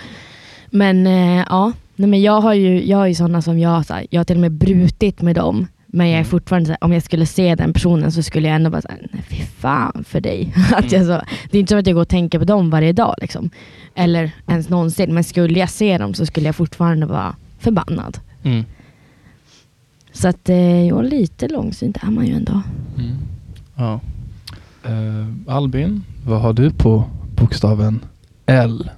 Men 0.71 1.07
eh, 1.07 1.45
ja, 1.49 1.71
nej, 1.95 2.09
men 2.09 2.21
jag 2.21 2.41
har 2.41 2.53
ju, 2.53 2.85
jag 2.85 2.97
har 2.97 3.07
ju 3.07 3.15
sådana 3.15 3.41
som 3.41 3.59
jag, 3.59 3.85
så 3.85 3.93
här, 3.93 4.07
jag 4.09 4.19
har 4.19 4.25
till 4.25 4.35
och 4.37 4.41
med 4.41 4.51
brutit 4.51 5.21
med 5.21 5.35
dem. 5.35 5.67
Men 5.93 6.07
jag 6.07 6.13
är 6.13 6.19
Mm. 6.19 6.29
fortfarande 6.29 6.65
så 6.65 6.71
här, 6.71 6.83
om 6.83 6.93
jag 6.93 7.03
skulle 7.03 7.25
se 7.25 7.55
den 7.55 7.73
personen 7.73 8.11
så 8.11 8.23
skulle 8.23 8.47
jag 8.47 8.55
ändå 8.55 8.69
bara 8.69 8.81
säga, 8.81 8.95
nej 9.13 9.21
fy 9.29 9.35
fan 9.35 10.03
för 10.07 10.21
dig. 10.21 10.53
att 10.75 10.91
jag 10.91 11.05
så, 11.05 11.21
det 11.51 11.57
är 11.57 11.59
inte 11.59 11.69
som 11.69 11.79
att 11.79 11.87
jag 11.87 11.93
går 11.93 12.01
och 12.01 12.07
tänker 12.07 12.39
på 12.39 12.45
dem 12.45 12.69
varje 12.69 12.93
dag 12.93 13.15
liksom. 13.21 13.49
Eller 13.95 14.31
ens 14.47 14.69
någonsin. 14.69 15.13
Men 15.13 15.23
skulle 15.23 15.59
jag 15.59 15.69
se 15.69 15.97
dem 15.97 16.13
så 16.13 16.25
skulle 16.25 16.45
jag 16.45 16.55
fortfarande 16.55 17.05
vara 17.05 17.35
förbannad. 17.59 18.17
Mm. 18.43 18.63
Så 20.13 20.27
att 20.27 20.49
eh, 20.49 20.87
jo, 20.87 21.01
lite 21.01 21.47
långsynt 21.47 21.97
är 22.01 22.11
man 22.11 22.25
ju 22.25 22.33
ändå. 22.33 22.61
Mm. 22.97 23.15
Ja. 23.75 23.99
Eh, 24.83 25.53
Albin, 25.55 26.03
vad 26.25 26.41
har 26.41 26.53
du 26.53 26.71
på 26.71 27.03
bokstaven 27.35 27.99
L? 28.45 28.89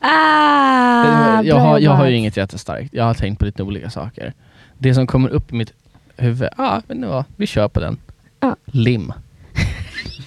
Ah, 0.00 1.42
jag, 1.42 1.56
har, 1.56 1.78
jag 1.78 1.90
har 1.90 2.06
ju 2.06 2.16
inget 2.16 2.36
jättestarkt. 2.36 2.88
Jag 2.94 3.04
har 3.04 3.14
tänkt 3.14 3.38
på 3.38 3.44
lite 3.44 3.62
olika 3.62 3.90
saker. 3.90 4.32
Det 4.78 4.94
som 4.94 5.06
kommer 5.06 5.28
upp 5.28 5.52
i 5.52 5.54
mitt 5.56 5.72
huvud, 6.16 6.48
ja, 6.56 6.64
ah, 6.64 6.82
men 6.88 7.08
vad, 7.08 7.24
vi 7.36 7.46
kör 7.46 7.68
på 7.68 7.80
den. 7.80 7.98
Ja. 8.40 8.56
Lim. 8.64 9.12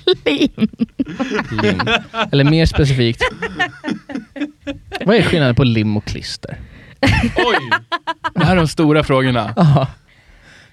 Lim. 0.26 0.50
lim. 1.62 1.82
Eller 2.32 2.44
mer 2.44 2.66
specifikt, 2.66 3.24
vad 5.06 5.16
är 5.16 5.22
skillnaden 5.22 5.56
på 5.56 5.64
lim 5.64 5.98
och 5.98 6.06
klister? 6.06 6.60
Oj! 7.36 7.70
Det 8.34 8.46
här 8.46 8.52
är 8.52 8.56
de 8.56 8.68
stora 8.68 9.04
frågorna. 9.04 9.56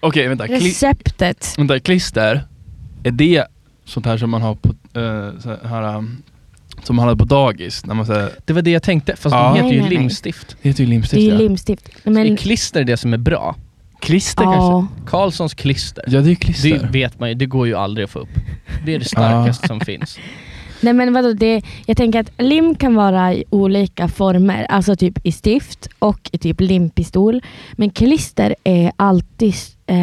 Okej, 0.00 0.28
vänta. 0.28 0.46
Kli- 0.46 0.60
Receptet. 0.60 1.54
vänta. 1.58 1.80
Klister, 1.80 2.44
är 3.02 3.10
det 3.10 3.44
sånt 3.84 4.06
här 4.06 4.18
som 4.18 4.30
man 4.30 4.42
har 4.42 4.54
på, 4.54 4.74
eh, 4.98 5.40
så 5.40 5.68
här, 5.68 5.96
um, 5.96 6.22
som 6.82 6.96
man 6.96 7.04
hade 7.08 7.18
på 7.18 7.24
dagis? 7.24 7.86
När 7.86 7.94
man 7.94 8.06
säger, 8.06 8.30
Det 8.44 8.52
var 8.52 8.62
det 8.62 8.70
jag 8.70 8.82
tänkte, 8.82 9.16
fast 9.16 9.34
Ja. 9.34 9.42
de 9.48 9.54
heter 9.54 9.62
Nej, 9.64 9.74
ju 9.74 9.80
nej, 9.80 9.90
nej. 9.90 9.98
limstift. 9.98 10.56
det 10.62 10.68
heter 10.68 10.84
ju 10.84 10.86
Det 10.86 10.90
är 10.90 10.94
limstift 10.94 11.22
ja. 11.22 11.34
limstift. 11.38 11.88
Men, 12.04 12.14
Men, 12.14 12.26
är 12.32 12.36
klister 12.36 12.84
det 12.84 12.96
som 12.96 13.12
är 13.14 13.18
bra? 13.18 13.56
Klister 14.00 14.44
kanske? 14.44 14.60
ja, 14.60 14.86
Karlssons 15.06 15.54
klister. 15.54 16.04
Ja, 16.06 16.20
det 16.20 16.26
är 16.26 16.30
ju 16.30 16.36
klister. 16.36 16.78
Det 16.78 16.88
vet 16.88 17.20
man 17.20 17.28
ju, 17.28 17.34
det 17.34 17.46
går 17.46 17.66
ju 17.66 17.74
aldrig 17.74 18.04
att 18.04 18.10
få 18.10 18.18
upp. 18.18 18.28
Det 18.86 18.94
är 18.94 18.98
det 18.98 19.04
starkaste 19.08 19.66
som 19.68 19.80
finns. 19.80 20.18
nej 20.80 20.92
men 20.92 21.12
vadå, 21.12 21.32
det, 21.32 21.62
jag 21.86 21.96
tänker 21.96 22.20
att 22.20 22.30
lim 22.38 22.74
kan 22.74 22.94
vara 22.94 23.34
i 23.34 23.44
olika 23.50 24.08
former. 24.08 24.66
Alltså 24.68 24.96
typ 24.96 25.26
i 25.26 25.32
stift 25.32 25.88
och 25.98 26.30
i 26.32 26.38
typ 26.38 26.60
limpistol. 26.60 27.42
Men 27.72 27.90
klister 27.90 28.54
är 28.64 28.92
alltid 28.96 29.54
eh, 29.86 29.96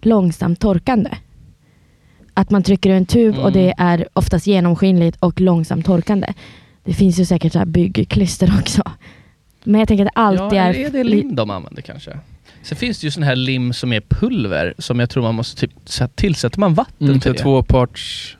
långsamt 0.00 0.60
torkande. 0.60 1.10
Att 2.38 2.50
man 2.50 2.62
trycker 2.62 2.90
ur 2.90 2.94
en 2.96 3.06
tub 3.06 3.34
och 3.38 3.48
Mm. 3.48 3.52
det 3.52 3.74
är 3.78 4.08
oftast 4.12 4.46
genomskinligt 4.46 5.16
och 5.20 5.40
långsamt 5.40 5.86
torkande. 5.86 6.32
Det 6.84 6.94
finns 6.94 7.18
ju 7.20 7.24
säkert 7.24 7.52
så 7.52 7.58
här 7.58 7.66
byggklister 7.66 8.52
också. 8.60 8.82
Men 9.64 9.78
jag 9.78 9.88
tänker 9.88 10.06
att 10.06 10.12
det 10.14 10.20
alltid 10.20 10.58
ja, 10.58 10.62
är... 10.62 10.74
är 10.74 10.90
det 10.90 11.04
lim 11.04 11.34
de 11.34 11.50
använder 11.50 11.82
kanske? 11.82 12.18
Sen 12.62 12.76
finns 12.76 13.00
det 13.00 13.06
ju 13.06 13.10
sån 13.10 13.22
här 13.22 13.36
lim 13.36 13.72
som 13.72 13.92
är 13.92 14.00
pulver 14.00 14.74
som 14.78 15.00
jag 15.00 15.10
tror 15.10 15.22
man 15.22 15.34
måste 15.34 15.60
typ, 15.60 15.70
så 15.84 16.02
här, 16.04 16.10
tillsätter 16.14 16.60
man 16.60 16.74
vatten 16.74 17.06
Mm, 17.08 17.20
till 17.20 17.32
det? 17.32 17.38
tvåparts 17.38 18.36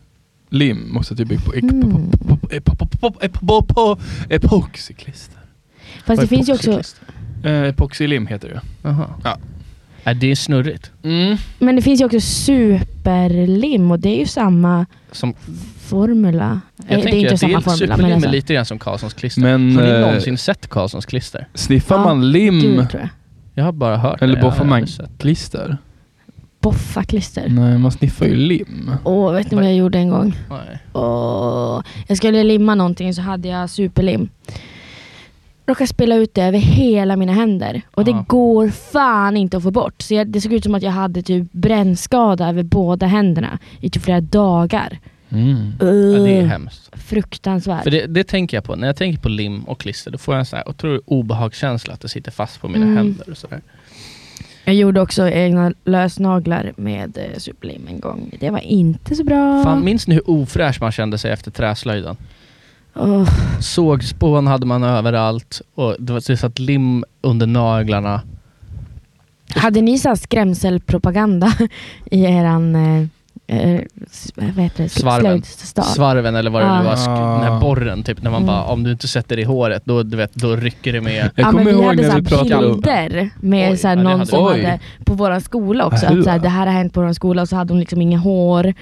lim 0.50 0.92
måste 0.92 1.16
typ 1.16 1.28
bli 1.28 1.38
på 1.38 1.52
Mm. 1.54 2.10
epoxyklister. 4.30 5.38
Fast 6.04 6.20
det 6.20 6.24
är 6.24 6.28
finns 6.28 6.48
ju 6.48 6.52
också... 6.52 6.70
epoxyklister? 6.70 7.04
Eh, 7.44 7.68
epoxylim 7.68 8.26
heter 8.26 8.48
det 8.48 8.60
Jaha. 8.82 9.06
Ja. 9.24 9.36
Nej, 10.04 10.14
det 10.14 10.30
är 10.30 10.34
snurrigt. 10.36 10.90
mm. 11.02 11.36
Men 11.58 11.76
det 11.76 11.82
finns 11.82 12.00
ju 12.00 12.04
också 12.04 12.20
superlim 13.08 13.90
och 13.90 13.98
det 13.98 14.08
är 14.08 14.18
ju 14.18 14.26
samma 14.26 14.86
Som, 15.12 15.34
formula. 15.80 16.60
jag 16.76 16.84
Eh, 16.86 16.86
det 16.88 16.94
är 16.94 17.02
tänker 17.02 17.18
inte 17.18 17.34
att 17.34 17.40
det 17.40 17.46
samma 17.46 17.58
är, 17.58 17.60
formula. 17.60 17.78
superlim 17.78 18.02
Men 18.02 18.10
är 18.10 18.14
alltså, 18.14 18.30
lite 18.30 18.54
grann 18.54 18.64
som 18.64 18.78
Karlssons 18.78 19.14
klister. 19.14 19.42
Men, 19.42 19.76
har 19.76 19.82
ni 19.82 19.90
eh, 19.90 20.00
någonsin 20.00 20.38
sett 20.38 20.68
Karlssons 20.68 21.06
klister? 21.06 21.48
Sniffar 21.54 21.96
Ja, 21.96 22.04
man 22.04 22.30
lim 22.32 22.60
gud 22.60 22.90
tror 22.90 23.00
jag. 23.00 23.08
Jag 23.54 23.64
har 23.64 23.72
bara 23.72 23.96
hört 23.96 24.22
eller 24.22 24.34
det. 24.36 24.42
har 24.42 24.50
boffar 24.50 24.64
man 24.64 24.86
sett 24.86 25.06
det. 25.06 25.18
klister? 25.18 25.78
Nej, 27.48 27.78
man 27.78 27.92
sniffar 27.92 28.26
ju 28.26 28.34
lim. 28.36 28.90
Åh, 29.04 29.32
vet 29.32 29.50
ni 29.50 29.56
vad 29.56 29.64
jag 29.66 29.74
gjorde 29.74 29.98
en 29.98 30.10
gång? 30.10 30.34
Nej. 30.50 30.78
Åh, 30.92 31.82
jag 32.06 32.16
skulle 32.16 32.44
limma 32.44 32.74
någonting 32.74 33.14
så 33.14 33.22
hade 33.22 33.48
jag 33.48 33.70
superlim. 33.70 34.28
Råkade 35.68 35.88
spilla 35.88 36.14
ut 36.16 36.34
det 36.34 36.42
över 36.42 36.58
hela 36.58 37.16
mina 37.16 37.32
händer. 37.32 37.82
Och 37.94 38.04
det 38.04 38.24
går 38.26 38.68
fan 38.68 39.36
inte 39.36 39.56
att 39.56 39.62
få 39.62 39.70
bort. 39.70 40.02
Så 40.02 40.14
jag, 40.14 40.26
det 40.26 40.40
såg 40.40 40.52
ut 40.52 40.64
som 40.64 40.74
att 40.74 40.82
jag 40.82 40.90
hade 40.90 41.22
typ 41.22 41.52
brännskada 41.52 42.48
över 42.48 42.62
båda 42.62 43.06
händerna 43.06 43.58
i 43.80 43.90
typ 43.90 44.02
flera 44.02 44.20
dagar. 44.20 44.98
Mm. 45.30 45.72
Ja, 45.80 45.86
det 45.86 46.30
är 46.30 46.46
hemskt. 46.46 46.90
fruktansvärt. 47.08 47.82
För 47.84 47.90
det, 47.90 48.06
det 48.06 48.24
tänker 48.24 48.56
jag 48.56 48.64
på, 48.64 48.76
när 48.76 48.86
jag 48.86 48.96
tänker 48.96 49.22
på 49.22 49.28
lim 49.28 49.64
och 49.64 49.80
klister, 49.80 50.10
då 50.10 50.18
får 50.18 50.34
jag 50.34 50.38
en 50.40 50.46
sån 50.46 50.56
här 50.56 50.68
otrolig 50.68 51.00
obehagskänsla 51.06 51.94
att 51.94 52.00
det 52.00 52.08
sitter 52.08 52.30
fast 52.30 52.60
på 52.60 52.68
mina 52.68 52.84
Mm. 52.84 52.96
händer 52.96 53.30
och 53.30 53.36
sådär. 53.38 53.60
Jag 54.64 54.74
gjorde 54.74 55.00
också 55.00 55.28
egna 55.28 55.72
lösnaglar 55.84 56.72
med 56.76 57.18
eh, 57.18 57.38
superlim 57.38 57.88
en 57.88 58.00
gång. 58.00 58.30
Det 58.40 58.50
var 58.50 58.58
inte 58.58 59.14
så 59.14 59.24
bra. 59.24 59.64
Fan, 59.64 59.84
minns 59.84 60.08
ni 60.08 60.14
hur 60.14 60.30
ofräsch 60.30 60.80
man 60.80 60.92
kände 60.92 61.18
sig 61.18 61.30
efter 61.32 61.50
träslöjden? 61.50 62.16
Åh, 62.94 63.28
Sågspån 63.60 64.46
hade 64.46 64.66
man 64.66 64.84
överallt 64.84 65.62
och 65.74 65.96
det, 65.98 66.12
var, 66.12 66.22
det 66.26 66.36
satt 66.36 66.58
lim 66.58 67.04
under 67.20 67.46
naglarna. 67.46 68.22
Hade 69.54 69.80
ni 69.80 69.98
så 69.98 70.16
skrämselpropaganda 70.16 71.52
i 72.10 72.24
eran 72.24 72.76
eh, 72.76 73.06
eh, 73.48 73.80
vad 74.36 74.64
heter 74.64 74.82
det? 74.82 74.88
Svarven. 74.88 75.42
Svarven 75.94 76.34
eller 76.36 76.50
vad 76.50 76.62
det 76.62 76.70
Ah. 76.70 76.78
nu 76.82 76.84
var, 76.88 76.96
sk- 76.96 77.40
den 77.42 77.52
här 77.52 77.60
borren 77.60 78.02
typ, 78.02 78.22
när 78.22 78.30
man 78.30 78.42
Mm. 78.42 78.46
bara 78.54 78.62
om 78.64 78.82
du 78.84 78.92
inte 78.92 79.08
sätter 79.08 79.36
det 79.36 79.42
i 79.42 79.44
håret 79.44 79.82
då, 79.84 80.02
du 80.02 80.16
vet, 80.16 80.34
då 80.34 80.56
rycker 80.56 80.92
det 80.92 81.00
med. 81.00 81.14
Jag 81.14 81.30
ja, 81.34 81.50
kommer 81.50 81.64
men 81.64 81.76
vi 81.76 81.82
ihåg 81.84 81.96
när 81.96 82.16
vi 82.20 82.24
pratade 82.26 82.56
om... 82.66 82.72
bilder 82.80 83.30
med 83.40 83.70
Oj, 83.72 83.76
så 83.76 83.88
här, 83.88 83.96
ja, 83.96 84.02
någon 84.02 84.12
hade 84.12 84.26
som 84.26 84.52
vi. 84.54 84.64
hade 84.64 84.80
på 85.04 85.14
vår 85.14 85.40
skola 85.40 85.86
också. 85.86 86.06
Ahua. 86.06 86.18
Att 86.18 86.24
så 86.24 86.30
här, 86.30 86.38
det 86.38 86.48
här 86.48 86.66
har 86.66 86.72
hänt 86.72 86.92
på 86.92 87.00
vår 87.02 87.12
skola 87.12 87.42
och 87.42 87.48
så 87.48 87.56
hade 87.56 87.72
hon 87.72 87.80
liksom 87.80 88.02
inga 88.02 88.18
hår. 88.18 88.74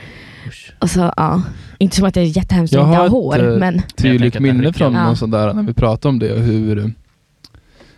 Och 0.79 0.91
så, 0.91 1.13
ja. 1.17 1.43
Inte 1.79 1.97
som 1.97 2.05
att 2.05 2.15
det 2.15 2.21
är 2.21 2.37
jättehemskt 2.37 2.75
att 2.75 2.81
inte 2.81 2.91
har 2.91 2.97
ha 2.99 3.07
ett, 3.07 3.11
hår. 3.13 3.53
eh, 3.53 3.59
Men 3.59 3.75
Jag 3.75 3.83
tänker 3.97 4.03
tydligt 4.03 4.37
att 4.37 4.43
den 4.43 4.57
minne 4.59 4.73
från 4.73 4.95
Ja. 4.95 5.05
någon 5.05 5.17
sån 5.17 5.31
där 5.31 5.53
när 5.53 5.63
vi 5.63 5.73
pratade 5.75 6.09
om 6.09 6.19
det 6.19 6.33
och 6.33 6.41
hur 6.41 6.79
eh, 6.79 6.85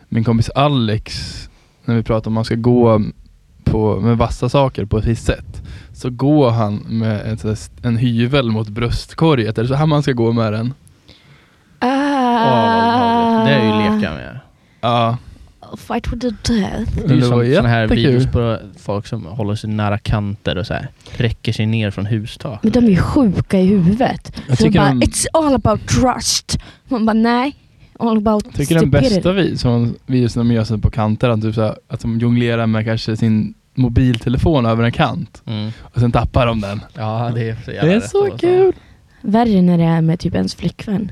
min 0.09 0.25
kompis 0.25 0.51
Alex, 0.55 1.15
när 1.85 1.95
vi 1.97 2.03
pratade 2.03 2.27
om 2.29 2.33
man 2.35 2.45
ska 2.45 2.55
gå 2.55 3.01
på, 3.65 4.01
med 4.01 4.19
vassa 4.19 4.49
saker 4.49 4.85
på 4.85 4.99
ett 4.99 5.05
visst 5.05 5.27
sätt, 5.27 5.58
så 5.99 6.11
går 6.11 6.51
han 6.51 6.75
med 6.89 7.41
st- 7.45 7.75
en 7.83 7.97
hyvel 7.97 8.51
mot 8.51 8.69
bröstkorget. 8.69 9.59
Är 9.59 9.63
det 9.63 9.69
så 9.69 9.75
här 9.75 9.87
man 9.87 10.03
ska 10.03 10.13
gå 10.13 10.33
med 10.33 10.53
den? 10.53 10.75
Vad 11.81 11.91
obehagligt. 11.91 13.47
det 13.49 13.55
är 13.55 13.65
ju 13.65 13.71
Ah. 13.73 13.95
leka 13.97 14.11
med. 14.15 14.41
Ja. 14.81 15.17
Fight 15.77 16.13
with 16.13 16.19
the 16.27 16.53
death. 16.55 16.93
Det 17.07 17.13
är 17.13 17.17
ju 17.17 17.23
som 17.23 17.55
såna 17.55 17.69
här 17.69 17.87
videos 17.87 18.27
på 18.27 18.59
folk 18.79 19.07
som 19.07 19.27
håller 19.27 19.55
sig 19.55 19.71
nära 19.71 19.99
kanter 19.99 20.57
och 20.59 20.67
så 20.67 20.75
här 20.75 20.89
räcker 21.17 21.53
sig 21.53 21.67
ner 21.67 21.91
från 21.91 22.07
hustak. 22.07 22.61
Men 22.63 22.73
de 22.73 22.85
är 22.85 22.89
ju 22.89 22.97
sjuka 22.97 23.59
i 23.61 23.67
huvudet. 23.67 24.33
Jag 24.49 24.59
så 24.59 24.65
tycker 24.65 24.79
bara, 24.79 24.89
de- 24.89 25.03
it's 25.03 25.27
all 25.33 25.55
about 25.55 25.89
trust. 25.89 26.59
Man 26.89 27.07
bara, 27.07 27.13
nej. 27.13 27.57
All 27.99 28.17
about 28.17 28.45
Jag 28.45 28.55
tycker 28.55 28.75
den 28.75 28.83
stupidity. 28.91 29.15
bästa 29.15 29.33
vid, 29.33 29.61
som 29.61 29.95
videos 30.07 30.37
när 30.37 30.45
de 30.45 30.53
gör 30.53 30.65
sig 30.65 30.79
på 30.79 30.91
kanter, 30.91 31.29
att, 31.29 31.43
typ 31.43 31.55
så 31.55 31.63
här, 31.63 31.77
att 31.89 32.01
de 32.01 32.19
jonglerar 32.19 32.67
med 32.67 32.85
kanske 32.85 33.17
sin 33.17 33.55
mobiltelefon 33.79 34.67
över 34.67 34.85
en 34.85 34.93
kant 34.93 35.43
Mm. 35.47 35.71
och 35.83 36.01
sen 36.01 36.13
tappar 36.13 36.47
de 36.47 36.61
den. 36.61 36.81
Ja, 36.95 37.31
det 37.35 37.49
är 37.49 37.57
så 37.65 37.71
Det 37.71 37.93
är 37.95 38.01
så 38.01 38.29
och 38.33 38.41
kul! 38.41 38.73
Värre 39.21 39.63
när 39.63 39.79
det 39.79 39.85
är 39.85 40.01
med 40.01 40.21
typ 40.21 40.35
ens 40.35 40.55
flickvän. 40.55 41.11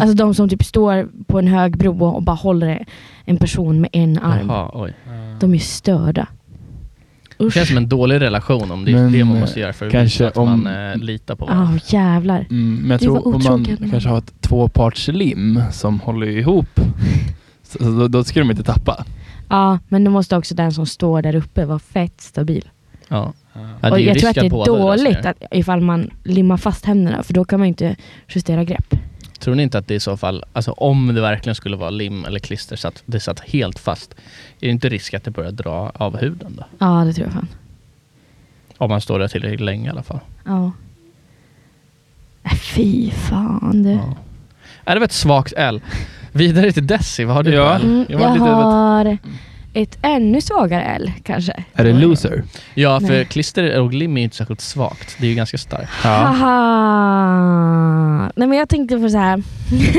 Alltså 0.00 0.16
de 0.16 0.34
som 0.34 0.48
typ 0.48 0.64
står 0.64 1.08
på 1.26 1.38
en 1.38 1.46
hög 1.46 1.78
bro 1.78 2.04
och 2.04 2.22
bara 2.22 2.36
håller 2.36 2.86
en 3.24 3.36
person 3.36 3.80
med 3.80 3.90
en 3.92 4.18
arm. 4.18 4.46
Jaha, 4.48 4.70
oj. 4.74 4.94
De 5.40 5.54
är 5.54 5.58
störda. 5.58 6.26
Det 7.38 7.44
Usch. 7.44 7.54
känns 7.54 7.68
som 7.68 7.76
en 7.76 7.88
dålig 7.88 8.20
relation 8.20 8.70
om 8.70 8.84
det 8.84 8.90
är 8.90 8.94
Men, 8.94 9.12
det 9.12 9.24
man 9.24 9.40
måste 9.40 9.60
göra 9.60 9.72
för 9.72 9.86
att 9.86 9.92
kanske 9.92 10.26
att 10.28 10.36
om- 10.36 10.62
man 10.64 10.90
eh, 10.90 10.96
litar 10.96 11.34
på 11.34 11.46
varandra. 11.46 11.80
jävlar. 11.86 12.46
Mm, 12.50 12.74
men 12.76 12.90
jag 12.90 13.00
Det 13.00 13.08
var 13.08 13.20
tror 13.20 13.34
om 13.34 13.42
man 13.44 13.90
kanske 13.90 14.08
har 14.08 14.18
ett 14.18 14.32
tvåpartslim 14.40 15.62
som 15.72 16.00
håller 16.00 16.26
ihop, 16.26 16.80
så, 17.62 17.78
så 17.78 17.84
då, 17.84 18.08
då 18.08 18.24
ska 18.24 18.40
de 18.40 18.50
inte 18.50 18.62
tappa. 18.62 19.04
Ja, 19.54 19.78
men 19.88 20.04
då 20.04 20.10
måste 20.10 20.36
också 20.36 20.54
den 20.54 20.72
som 20.72 20.86
står 20.86 21.22
där 21.22 21.34
uppe 21.34 21.64
vara 21.64 21.78
fett 21.78 22.20
stabil. 22.20 22.70
Ja. 23.08 23.32
Ja, 23.80 23.90
och 23.90 24.00
jag 24.00 24.18
tror 24.18 24.30
att 24.30 24.34
det 24.34 24.40
är 24.40 24.50
löser 24.50 24.64
dåligt 24.64 25.22
det. 25.22 25.30
att, 25.30 25.42
ifall 25.50 25.80
man 25.80 26.10
limmar 26.24 26.56
fast 26.56 26.84
händerna, 26.84 27.22
för 27.22 27.34
då 27.34 27.44
kan 27.44 27.58
man 27.60 27.66
ju 27.66 27.68
inte 27.68 27.96
justera 28.28 28.64
grepp. 28.64 28.94
Tror 29.38 29.54
ni 29.54 29.62
inte 29.62 29.78
att 29.78 29.88
det 29.88 29.94
i 29.94 30.00
så 30.00 30.16
fall, 30.16 30.44
alltså 30.52 30.72
om 30.72 31.14
det 31.14 31.20
verkligen 31.20 31.54
skulle 31.54 31.76
vara 31.76 31.90
lim 31.90 32.24
eller 32.24 32.38
klister 32.38 32.76
så 32.76 32.88
att 32.88 33.02
det 33.06 33.20
satt 33.20 33.40
helt 33.40 33.78
fast, 33.78 34.12
är 34.60 34.66
det 34.66 34.68
inte 34.68 34.88
risk 34.88 35.14
att 35.14 35.24
det 35.24 35.30
börjar 35.30 35.52
dra 35.52 35.92
av 35.94 36.16
huden 36.16 36.56
då? 36.56 36.64
Ja, 36.78 37.04
det 37.04 37.12
tror 37.12 37.26
jag 37.26 37.34
fan. 37.34 37.48
Om 38.78 38.90
man 38.90 39.00
står 39.00 39.18
där 39.18 39.28
tillräckligt 39.28 39.60
länge 39.60 39.86
i 39.86 39.90
alla 39.90 40.02
fall. 40.02 40.20
Ja. 40.44 40.72
Äh, 42.42 42.54
Fy 42.54 43.10
fan 43.10 43.82
du. 43.82 43.90
Ja. 43.90 44.16
Är 44.84 44.94
det 44.94 45.00
var 45.00 45.06
ett 45.06 45.12
svagt 45.12 45.52
L? 45.56 45.80
Vidare 46.36 46.72
till 46.72 46.86
Desi, 46.86 47.24
vad 47.24 47.36
har 47.36 47.42
du 47.42 47.54
Ja. 47.54 47.74
Mm, 47.74 48.06
Jag 48.08 48.20
jag 48.20 48.28
har 48.28 49.18
ett 49.74 49.98
ännu 50.02 50.40
svagare 50.40 50.82
L 50.82 51.12
kanske. 51.22 51.64
Är 51.74 51.84
det 51.84 51.92
loser? 51.92 52.42
Ja, 52.74 53.00
för 53.00 53.08
Nej. 53.08 53.24
klister 53.24 53.80
och 53.80 53.92
lim 53.92 54.16
är 54.16 54.22
inte 54.22 54.36
särskilt 54.36 54.60
svagt. 54.60 55.16
Det 55.20 55.26
är 55.26 55.28
ju 55.28 55.34
ganska 55.34 55.58
starkt. 55.58 55.90
Haha. 55.90 57.30
Nej 58.36 58.48
men 58.48 58.58
jag 58.58 58.68
tänkte 58.68 58.98
på 58.98 59.08
så 59.08 59.18
här 59.18 59.42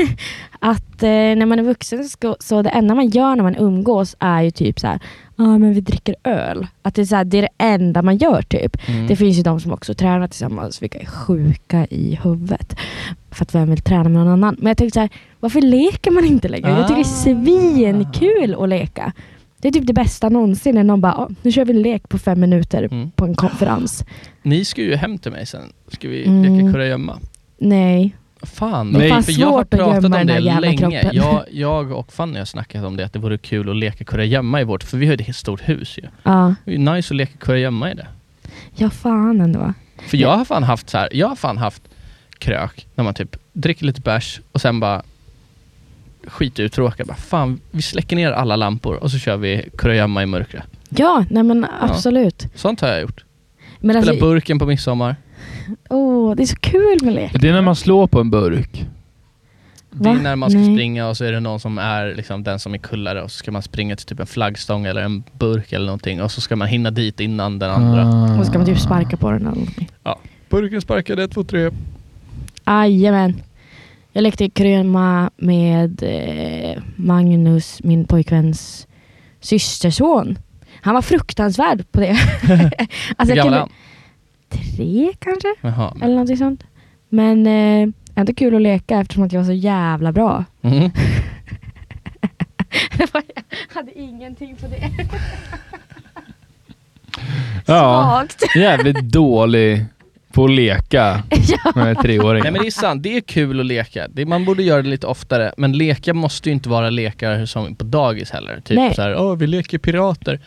att 0.60 1.02
eh, 1.02 1.08
när 1.08 1.46
man 1.46 1.58
är 1.58 1.62
vuxen 1.62 2.04
så, 2.04 2.36
så 2.40 2.62
det 2.62 2.70
enda 2.70 2.94
man 2.94 3.08
gör 3.08 3.36
när 3.36 3.42
man 3.42 3.56
umgås 3.56 4.16
är 4.18 4.42
ju 4.42 4.50
typ 4.50 4.80
så 4.80 4.86
här, 4.86 5.00
ja 5.36 5.58
men 5.58 5.74
vi 5.74 5.80
dricker 5.80 6.14
öl. 6.24 6.66
Att 6.82 6.94
det 6.94 7.02
är, 7.02 7.06
så 7.06 7.16
här, 7.16 7.24
det 7.24 7.38
är 7.38 7.42
det 7.42 7.48
enda 7.58 8.02
man 8.02 8.16
gör 8.16 8.42
typ. 8.42 8.88
Mm. 8.88 9.06
Det 9.06 9.16
finns 9.16 9.38
ju 9.38 9.42
de 9.42 9.60
som 9.60 9.72
också 9.72 9.94
tränar 9.94 10.28
tillsammans, 10.28 10.82
vilka 10.82 10.98
är 10.98 11.06
sjuka 11.06 11.86
i 11.86 12.18
huvudet. 12.22 12.76
För 13.36 13.44
att 13.44 13.54
vem 13.54 13.70
vill 13.70 13.80
träna 13.82 14.02
med 14.02 14.12
någon 14.12 14.28
annan? 14.28 14.56
Men 14.58 14.66
jag 14.70 14.76
tänkte 14.76 14.94
så 14.94 15.00
här, 15.00 15.08
varför 15.40 15.60
leker 15.60 16.10
man 16.10 16.24
inte 16.24 16.48
längre? 16.48 16.68
Jag 16.70 16.86
tycker 16.88 16.94
det 16.94 17.00
är 17.00 17.44
svinkul 17.44 18.54
att 18.62 18.68
leka. 18.68 19.12
Det 19.58 19.68
är 19.68 19.72
typ 19.72 19.86
det 19.86 19.92
bästa 19.92 20.28
någonsin 20.28 20.74
när 20.74 20.84
någon 20.84 21.00
bara, 21.00 21.14
"Ja, 21.16 21.28
nu 21.42 21.52
kör 21.52 21.64
vi 21.64 21.72
en 21.72 21.82
lek 21.82 22.08
på 22.08 22.18
fem 22.18 22.40
minuter 22.40 22.82
Mm. 22.90 23.10
på 23.10 23.24
en 23.24 23.34
konferens. 23.34 24.04
Ni 24.42 24.64
ska 24.64 24.82
ju 24.82 24.94
hem 24.96 25.18
till 25.18 25.32
mig 25.32 25.46
sen. 25.46 25.72
Ska 25.88 26.08
vi 26.08 26.26
Mm. 26.26 26.42
leka 26.56 26.72
kurragömma? 26.72 27.18
Nej. 27.58 28.16
Fan 28.42 28.96
är 28.96 29.08
fan 29.08 29.22
för 29.22 29.32
jag 29.40 29.48
har 29.52 29.64
pratat 29.64 30.04
om 30.04 30.10
det 30.26 30.40
länge. 30.40 31.10
Jag, 31.12 31.44
jag 31.50 31.92
och 31.92 32.12
Fanny 32.12 32.38
har 32.38 32.44
snackat 32.44 32.84
om 32.84 32.96
det, 32.96 33.04
att 33.04 33.12
det 33.12 33.18
vore 33.18 33.38
kul 33.38 33.70
att 33.70 33.76
leka 33.76 34.04
kurragömma 34.04 34.60
i 34.60 34.64
vårt, 34.64 34.82
för 34.82 34.96
vi 34.98 35.06
har 35.06 35.14
ju 35.16 35.24
ett 35.28 35.36
stort 35.36 35.68
hus 35.68 35.98
ju. 35.98 36.04
Ja, 36.22 36.54
Det 36.64 36.74
är 36.74 36.78
nice 36.78 37.12
att 37.14 37.16
leka 37.16 37.32
kurragömma 37.38 37.90
i 37.90 37.94
det. 37.94 38.06
ja 38.76 38.90
fan 38.90 39.40
ändå. 39.40 39.72
För 40.08 40.16
jag 40.16 40.36
har 40.36 40.44
fan 40.44 40.62
haft 40.62 40.90
så 40.90 40.98
här, 40.98 41.08
jag 41.12 41.28
har 41.28 41.36
fan 41.36 41.58
haft 41.58 41.82
krök 42.38 42.86
när 42.94 43.04
man 43.04 43.14
typ 43.14 43.36
dricker 43.52 43.86
lite 43.86 44.00
bärs 44.00 44.40
och 44.52 44.60
sen 44.60 44.80
bara 44.80 45.02
skituttråkad. 46.26 47.06
Bara, 47.06 47.16
fan, 47.16 47.60
vi 47.70 47.82
släcker 47.82 48.16
ner 48.16 48.32
alla 48.32 48.56
lampor 48.56 48.94
och 48.94 49.10
så 49.10 49.18
kör 49.18 49.36
vi 49.36 49.68
kurragömma 49.78 50.22
i 50.22 50.26
mörkret. 50.26 50.64
Ja, 50.88 51.24
nej 51.30 51.42
men 51.42 51.66
absolut. 51.80 52.46
Sånt 52.54 52.80
har 52.80 52.88
jag 52.88 53.00
gjort. 53.00 53.24
Men 53.80 54.02
Spela 54.02 54.12
alltså, 54.12 54.26
burken 54.26 54.58
på 54.58 54.66
midsommar. 54.66 55.16
åh, 55.88 56.34
det 56.36 56.42
är 56.42 56.46
så 56.46 56.56
kul 56.56 56.98
med 57.02 57.14
lek. 57.14 57.32
Det 57.40 57.48
är 57.48 57.52
när 57.52 57.62
man 57.62 57.76
slår 57.76 58.06
på 58.06 58.20
en 58.20 58.30
burk. 58.30 58.86
Det 59.90 60.08
är 60.08 60.14
Va? 60.14 60.20
när 60.22 60.36
man 60.36 60.50
ska 60.50 60.58
Nej. 60.58 60.74
springa 60.74 61.08
och 61.08 61.16
så 61.16 61.24
är 61.24 61.32
det 61.32 61.40
någon 61.40 61.60
som 61.60 61.78
är 61.78 62.14
liksom 62.14 62.42
den 62.42 62.58
som 62.58 62.74
är 62.74 62.78
kullare 62.78 63.22
och 63.22 63.30
så 63.30 63.38
ska 63.38 63.52
man 63.52 63.62
springa 63.62 63.96
till 63.96 64.06
typ 64.06 64.20
en 64.20 64.26
flaggstång 64.26 64.86
eller 64.86 65.02
en 65.02 65.22
burk 65.32 65.72
eller 65.72 65.86
någonting 65.86 66.22
och 66.22 66.30
så 66.30 66.40
ska 66.40 66.56
man 66.56 66.68
hinna 66.68 66.90
dit 66.90 67.20
innan 67.20 67.58
den 67.58 67.70
andra. 67.70 68.06
Ah. 68.06 68.38
Och 68.38 68.44
så 68.44 68.50
ska 68.50 68.58
man 68.58 68.66
typ 68.66 68.78
sparka 68.78 69.16
på 69.16 69.30
den 69.30 69.40
eller 69.40 69.50
någonting. 69.50 69.90
Burken 70.48 70.80
sparkade, 70.80 71.24
ett, 71.24 71.32
två, 71.32 71.44
tre. 71.44 71.70
Jajamän. 72.66 73.42
Jag 74.12 74.22
lekte 74.22 74.48
kröma 74.48 75.30
med 75.36 76.02
eh, 76.02 76.82
Magnus, 76.96 77.80
min 77.82 78.04
pojkväns 78.04 78.86
systerson. 79.40 80.38
Han 80.80 80.94
var 80.94 81.02
fruktansvärd 81.02 81.92
på 81.92 82.00
det. 82.00 82.08
alltså, 83.16 83.34
Hur 83.34 83.36
gammal 83.36 83.54
är 83.54 83.58
han? 83.58 83.68
tre 84.50 85.12
kanske? 85.18 85.54
Jaha. 85.60 85.94
Eller 86.00 86.12
någonting 86.14 86.36
sånt. 86.36 86.64
Men 87.08 87.46
eh, 87.46 87.88
ändå 88.14 88.34
kul 88.34 88.54
att 88.54 88.62
leka 88.62 89.00
eftersom 89.00 89.22
att 89.24 89.32
jag 89.32 89.40
var 89.40 89.46
så 89.46 89.52
jävla 89.52 90.12
bra. 90.12 90.44
Var- 93.12 93.22
jag 93.34 93.74
hade 93.74 93.98
ingenting 93.98 94.56
på 94.56 94.66
det. 94.66 94.90
Ja, 97.66 98.02
Svagt. 98.28 98.56
jävligt 98.56 99.00
dålig 99.02 99.84
på 100.36 100.44
att 100.44 100.50
leka 100.50 101.22
med 101.74 101.98
treåringar. 101.98 102.44
Nej 102.44 102.52
men 102.52 102.62
det 102.62 102.68
är 102.68 102.70
sant, 102.70 103.02
det 103.02 103.16
är 103.16 103.20
kul 103.20 103.60
att 103.60 103.66
leka. 103.66 104.08
Det, 104.08 104.26
man 104.26 104.44
borde 104.44 104.62
göra 104.62 104.82
det 104.82 104.88
lite 104.88 105.06
oftare. 105.06 105.52
Men 105.56 105.72
leka 105.72 106.14
måste 106.14 106.48
ju 106.48 106.52
inte 106.52 106.68
vara 106.68 106.90
lekar 106.90 107.46
som 107.46 107.74
på 107.74 107.84
dagis 107.84 108.30
heller. 108.30 108.60
Typ 108.60 108.76
Nej. 108.76 108.94
så 108.94 109.02
här, 109.02 109.16
åh 109.16 109.36
vi 109.36 109.46
leker 109.46 109.78
pirater. 109.78 110.40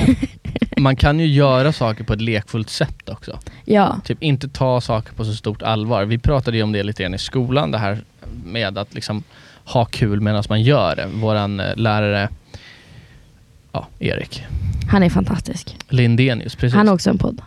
man 0.76 0.96
kan 0.96 1.20
ju 1.20 1.26
göra 1.26 1.72
saker 1.72 2.04
på 2.04 2.12
ett 2.12 2.20
lekfullt 2.20 2.70
sätt 2.70 3.08
också. 3.08 3.38
ja. 3.64 4.00
Typ 4.04 4.22
inte 4.22 4.48
ta 4.48 4.80
saker 4.80 5.12
på 5.12 5.24
så 5.24 5.32
stort 5.32 5.62
allvar. 5.62 6.04
Vi 6.04 6.18
pratade 6.18 6.56
ju 6.56 6.62
om 6.62 6.72
det 6.72 6.82
lite 6.82 7.02
grann 7.02 7.14
i 7.14 7.18
skolan, 7.18 7.70
det 7.70 7.78
här 7.78 7.98
med 8.44 8.78
att 8.78 8.94
liksom 8.94 9.22
ha 9.64 9.84
kul 9.84 10.20
medan 10.20 10.42
man 10.48 10.62
gör 10.62 10.96
det. 10.96 11.06
Våran 11.14 11.60
eh, 11.60 11.76
lärare, 11.76 12.28
ja, 13.72 13.86
Erik 13.98 14.44
Han 14.90 15.02
är 15.02 15.10
fantastisk. 15.10 15.76
Lindenius, 15.88 16.54
precis. 16.56 16.74
Han 16.74 16.88
har 16.88 16.94
också 16.94 17.10
en 17.10 17.18
podd. 17.18 17.40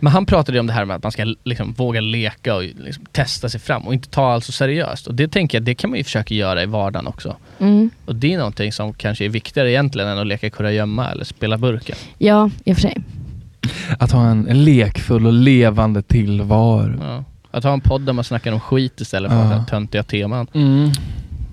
Men 0.00 0.12
han 0.12 0.26
pratade 0.26 0.56
ju 0.56 0.60
om 0.60 0.66
det 0.66 0.72
här 0.72 0.84
med 0.84 0.96
att 0.96 1.02
man 1.02 1.12
ska 1.12 1.34
liksom 1.44 1.72
våga 1.72 2.00
leka 2.00 2.54
och 2.54 2.62
liksom 2.62 3.04
testa 3.12 3.48
sig 3.48 3.60
fram 3.60 3.82
och 3.82 3.94
inte 3.94 4.08
ta 4.08 4.32
allt 4.32 4.44
så 4.44 4.52
seriöst. 4.52 5.06
Och 5.06 5.14
det 5.14 5.28
tänker 5.28 5.58
jag, 5.58 5.64
det 5.64 5.74
kan 5.74 5.90
man 5.90 5.96
ju 5.98 6.04
försöka 6.04 6.34
göra 6.34 6.62
i 6.62 6.66
vardagen 6.66 7.06
också. 7.06 7.36
Mm. 7.58 7.90
Och 8.04 8.16
det 8.16 8.34
är 8.34 8.38
någonting 8.38 8.72
som 8.72 8.94
kanske 8.94 9.24
är 9.24 9.28
viktigare 9.28 9.70
egentligen 9.70 10.08
än 10.08 10.18
att 10.18 10.26
leka 10.26 10.50
kurragömma 10.50 11.10
eller 11.10 11.24
spela 11.24 11.58
burken. 11.58 11.96
Ja, 12.18 12.50
i 12.64 12.72
och 12.72 12.76
för 12.76 12.82
sig. 12.82 12.96
Att 13.98 14.12
ha 14.12 14.26
en, 14.26 14.64
lekfull 14.64 15.26
och 15.26 15.32
levande 15.32 16.02
tillvaro. 16.02 16.98
Ja. 17.00 17.24
Att 17.50 17.64
ha 17.64 17.72
en 17.72 17.80
podd 17.80 18.00
där 18.02 18.12
man 18.12 18.24
snackar 18.24 18.52
om 18.52 18.60
skit 18.60 19.00
istället 19.00 19.30
för 19.30 19.52
Ja. 19.52 19.64
töntiga 19.70 20.02
teman. 20.02 20.46
Mm. 20.54 20.90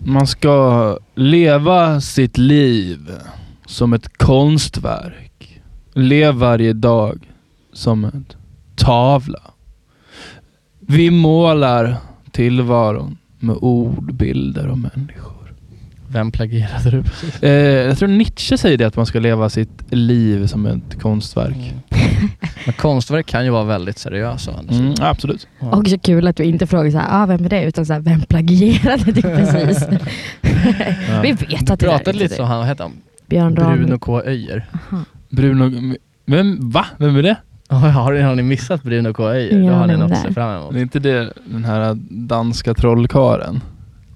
Man 0.06 0.28
ska 0.28 0.98
leva 1.16 2.02
sitt 2.02 2.38
liv 2.38 3.12
som 3.66 3.94
ett 3.94 4.18
konstverk. 4.18 5.62
Lev 5.94 6.34
varje 6.36 6.74
dag 6.74 7.20
som 7.74 8.06
en 8.06 8.26
tavla. 8.76 9.42
Vi 10.80 11.12
målar 11.12 11.98
tillvaron 12.32 13.18
med 13.40 13.56
ord, 13.62 14.14
bilder 14.14 14.68
och 14.68 14.78
människor. 14.78 15.34
Vem 16.08 16.32
plagierade 16.32 16.92
du 16.92 17.04
precis? 17.04 17.44
Eh, 17.44 17.88
jag 17.88 17.98
tror 17.98 18.10
Nietzsche 18.10 18.58
säger 18.58 18.78
det 18.78 18.86
att 18.86 18.96
man 18.96 19.06
ska 19.06 19.20
leva 19.20 19.50
sitt 19.50 19.84
liv 19.90 20.48
som 20.48 20.66
ett 20.66 21.02
konstverk. 21.02 21.56
Mm. 21.56 22.30
Men 22.66 22.74
konstverk 22.74 23.26
kan 23.26 23.46
ju 23.46 23.52
vara 23.52 23.64
väldigt 23.64 23.98
seriösa. 23.98 24.52
Mm, 24.70 24.94
absolut. 25.00 25.48
Ja. 25.60 25.80
Också 25.80 25.98
kul 25.98 26.28
att 26.28 26.36
du 26.36 26.44
inte 26.44 26.68
frågar 26.68 26.92
så 26.92 26.98
här, 26.98 27.24
ah, 27.24 27.26
vem 27.26 27.46
är 27.46 27.50
det? 27.50 27.64
Utan 27.64 27.86
så 27.86 27.94
här, 27.94 28.00
vem 28.00 28.22
plagierade 28.22 29.12
du 29.12 29.22
precis? 29.22 29.88
Vi 31.22 31.32
vet 31.32 31.70
att 31.70 31.80
det 31.80 31.86
pratade 31.86 32.10
är 32.10 32.14
lite 32.14 32.36
du. 32.36 32.44
han, 32.44 32.58
vad 32.58 32.68
heter 32.68 32.84
han? 32.84 32.94
Björn. 33.28 33.54
Bruno 33.54 34.00
K. 34.00 34.22
Öijer. 34.24 34.66
Bruno... 35.30 35.96
Vem? 36.26 36.70
Va? 36.70 36.86
Vem 36.98 37.16
är 37.16 37.24
det? 37.24 37.36
Ja, 37.70 37.76
har, 37.78 38.14
ni, 38.14 38.22
har 38.22 38.36
ni 38.36 38.44
missat 38.44 38.84
Bruno 38.84 39.14
K. 39.14 39.30
Öijer? 39.30 39.52
Ingen 39.54 39.68
Då 39.74 39.74
har 39.80 39.88
ni 39.88 39.98
något 39.98 40.12
att 40.12 40.22
se 40.22 40.28
det. 40.28 40.34
fram 40.34 40.58
emot. 40.62 40.74
Det 40.74 40.80
är 40.80 40.82
inte 40.82 41.00
det 41.00 41.34
den 41.46 41.66
här 41.66 41.98
danska 42.10 42.74
trollkaren? 42.74 43.62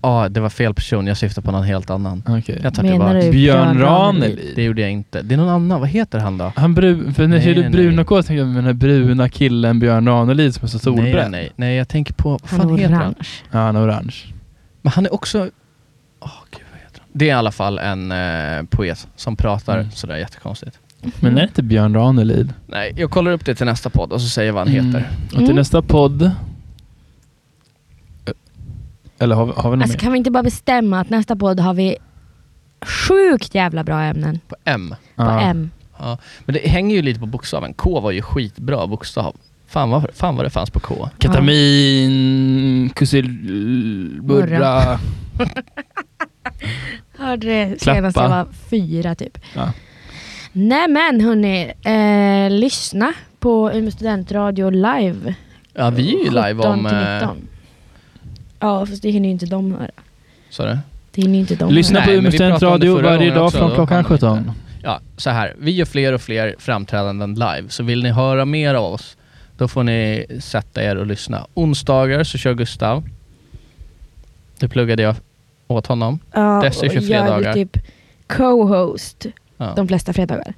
Ja, 0.02 0.30
det 0.30 0.40
var 0.40 0.50
fel 0.50 0.74
person. 0.74 1.08
Jag 1.08 1.18
syftar 1.18 1.42
på 1.42 1.52
någon 1.52 1.64
helt 1.64 1.90
annan. 1.90 2.24
Okej. 2.28 2.60
Jag 2.64 2.74
tar 2.74 2.84
Menar 2.84 2.98
tillbaka. 2.98 3.26
du 3.26 3.32
Björn 3.32 3.80
Ranelid. 3.80 4.52
Det 4.56 4.64
gjorde 4.64 4.82
jag 4.82 4.92
inte. 4.92 5.22
Det 5.22 5.34
är 5.36 5.38
någon 5.38 5.50
annan. 5.50 5.80
Vad 5.80 5.90
heter 5.90 6.20
han 6.20 6.38
då? 6.38 6.52
Han 6.56 6.74
bru, 6.76 7.14
för 7.14 7.28
när 7.28 7.38
Nej, 7.38 7.48
jag 7.50 7.58
nej. 7.62 7.70
Bruno 7.70 8.04
K 8.04 8.22
så 8.24 8.28
tänker 8.28 8.44
jag 8.44 8.56
den 8.56 8.64
här 8.66 8.74
bruna 8.74 9.30
killen 9.30 9.80
Björn 9.80 10.08
Ranelid 10.08 10.56
som 10.56 10.64
är 10.64 10.68
så 10.68 10.78
Nej, 10.78 10.82
solbränd. 10.84 11.32
nej, 11.32 11.52
nej. 11.56 11.76
Jag 11.78 11.88
tänker 11.88 12.14
på... 12.14 12.30
Vad 12.30 12.42
Han 12.52 12.60
fan 12.60 12.70
är 12.74 12.78
heter 12.78 12.94
han? 12.94 13.02
orange. 13.04 13.28
Ja, 13.52 13.60
han 13.60 13.76
är 13.76 13.86
orange. 13.86 14.16
Men 14.82 14.92
han 14.92 15.06
är 15.06 15.14
också... 15.14 15.40
Åh, 16.20 16.32
gud 16.52 16.62
vad 16.72 16.80
heter 16.82 17.00
han? 17.00 17.10
Det 17.14 17.26
är 17.26 17.30
i 17.30 17.32
alla 17.32 17.52
fall 17.52 17.80
en 17.80 18.12
eh, 18.12 18.64
poet 18.70 19.08
som 19.16 19.36
pratar 19.36 19.78
Mm. 19.80 19.92
sådär 19.92 20.18
jättekonstigt. 20.18 20.80
Men 21.20 21.32
är 21.32 21.36
det 21.42 21.48
inte 21.48 21.64
Björn 21.64 21.94
Ranelid? 21.96 22.54
Nej, 22.68 22.94
jag 22.98 23.12
kollar 23.12 23.32
upp 23.32 23.46
det 23.46 23.56
till 23.56 23.66
nästa 23.66 23.90
podd 23.90 24.12
och 24.12 24.22
så 24.22 24.30
säger 24.30 24.48
jag 24.48 24.54
vad 24.54 24.68
han 24.68 24.76
Mm. 24.78 24.86
heter. 24.86 25.10
Och 25.26 25.30
till 25.32 25.44
Mm. 25.44 25.56
nästa 25.56 25.82
podd... 25.82 26.32
Eller 29.20 29.36
har, 29.36 29.46
vi- 29.46 29.52
har 29.56 29.72
vi 29.72 29.78
något 29.78 29.84
Alltså 29.84 29.96
mer? 29.98 30.00
kan 30.00 30.12
vi 30.12 30.18
inte 30.18 30.32
bara 30.32 30.44
bestämma 30.44 31.00
att 31.00 31.10
nästa 31.10 31.36
podd 31.36 31.60
har 31.60 31.74
vi 31.74 31.96
sjukt 32.86 33.56
jävla 33.56 33.84
bra 33.84 34.02
ämnen 34.02 34.40
På 34.48 34.56
M. 34.66 34.96
på 35.16 35.24
Ja. 35.24 35.42
M. 35.42 35.70
Ja. 36.00 36.18
Men 36.46 36.54
det 36.54 36.68
hänger 36.70 36.96
ju 36.96 37.02
lite 37.02 37.20
på 37.20 37.26
bokstaven. 37.26 37.74
K 37.74 38.00
var 38.00 38.12
ju 38.12 38.22
skitbra 38.22 38.88
bokstav. 38.88 39.36
Fan 39.68 39.90
vad, 39.90 40.06
fan 40.14 40.36
vad 40.36 40.46
det 40.46 40.50
fanns 40.50 40.70
på 40.70 40.80
K. 40.80 41.10
Ketamin, 41.20 42.90
kusilburra. 42.96 45.00
Hörde 47.18 47.48
det 47.48 47.82
senast 47.82 48.18
jag 48.18 48.30
var 48.30 48.48
fyra 48.70 49.16
typ. 49.16 49.38
Ja. 49.56 49.72
Nej 50.60 50.88
men 50.88 51.22
hörni, 51.22 51.74
eh, 51.84 52.60
lyssna 52.60 53.14
på 53.40 53.72
Umeå 53.74 53.92
studentradio 53.92 54.70
live. 54.70 55.36
Ja, 55.74 55.90
vi 55.90 56.16
är 56.16 56.24
ju 56.24 56.30
live 56.30 56.56
17 56.56 56.72
om... 56.72 56.86
till 56.86 56.98
Eh, 56.98 57.14
19. 57.14 57.48
Ja 58.60 58.86
fast 58.86 59.02
det 59.02 59.10
hinner 59.10 59.28
ju 59.28 59.32
inte 59.32 59.46
de 59.46 59.72
höra. 59.72 59.92
sa 60.50 60.66
du? 60.66 60.78
Det 61.12 61.22
hinner 61.22 61.34
ju 61.34 61.40
inte 61.40 61.56
de 61.56 61.74
Lyssna 61.74 62.00
Nej, 62.00 62.08
på 62.08 62.14
Umeå 62.14 62.32
studentradio 62.32 63.02
varje 63.02 63.34
dag 63.34 63.46
också, 63.46 63.58
från 63.58 63.72
klockan 63.72 63.96
hann 63.96 64.06
vi 64.10 64.14
inte. 64.14 64.28
17. 64.28 64.52
ja, 64.84 65.00
så 65.18 65.30
här. 65.30 65.56
Vi 65.60 65.72
gör 65.72 65.86
fler 65.86 66.14
och 66.14 66.22
fler 66.22 66.56
framträdanden 66.60 67.34
live, 67.34 67.64
så 67.70 67.84
vill 67.84 68.04
ni 68.04 68.10
höra 68.10 68.46
mer 68.46 68.74
av 68.74 68.94
oss, 68.94 69.18
då 69.58 69.68
får 69.68 69.84
ni 69.84 70.26
sätta 70.40 70.84
er 70.84 70.96
och 70.96 71.06
lyssna. 71.06 71.48
Onsdagar 71.54 72.24
så 72.24 72.38
kör 72.38 72.54
Gustav. 72.54 73.04
Det 74.60 74.68
pluggade 74.68 75.04
jag 75.04 75.16
åt 75.68 75.88
honom. 75.88 76.20
Ja, 76.32 76.60
Dessa 76.64 76.86
och 76.86 76.92
23 76.92 77.16
jag 77.16 77.46
är 77.46 77.54
typ 77.54 77.78
co-host 78.28 79.28
Ja. 79.58 79.74
de 79.76 79.88
flesta 79.88 80.14
fredagar. 80.14 80.54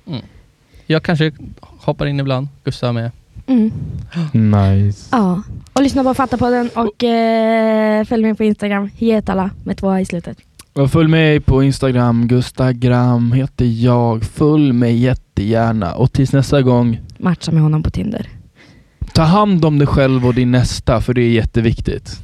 Jag 0.86 1.04
kanske 1.04 1.32
hoppar 1.62 2.06
in 2.06 2.20
ibland, 2.20 2.48
Gustav 2.64 2.94
med. 2.94 3.12
Mm. 3.48 3.72
Nice. 4.34 5.08
Ja. 5.12 5.44
Och 5.74 5.82
lyssna 5.84 6.04
på 6.04 6.14
Fattapodden 6.14 6.70
och 6.76 7.04
eh, 7.04 8.06
följ 8.06 8.24
mig 8.24 8.36
på 8.36 8.44
Instagram, 8.44 8.90
Hietala 8.96 9.50
med 9.64 9.78
två 9.78 9.98
i 9.98 10.06
slutet. 10.06 10.38
Och 10.74 10.92
följ 10.92 11.08
mig 11.08 11.40
på 11.40 11.64
Instagram, 11.64 12.28
Gustagram 12.28 13.32
heter 13.32 13.66
jag. 13.66 14.24
Följ 14.24 14.74
mig 14.74 14.98
jättegärna. 14.98 15.94
Och 15.94 16.12
tills 16.14 16.34
nästa 16.34 16.62
gång, 16.62 17.00
Matcha 17.18 17.52
med 17.52 17.62
honom 17.64 17.84
på 17.84 17.90
Tinder. 17.90 18.28
ta 19.14 19.22
hand 19.24 19.66
om 19.66 19.78
dig 19.78 19.88
själv 19.88 20.26
och 20.28 20.34
din 20.34 20.52
nästa, 20.52 21.02
för 21.02 21.14
det 21.14 21.22
är 21.22 21.30
jätteviktigt. 21.32 22.22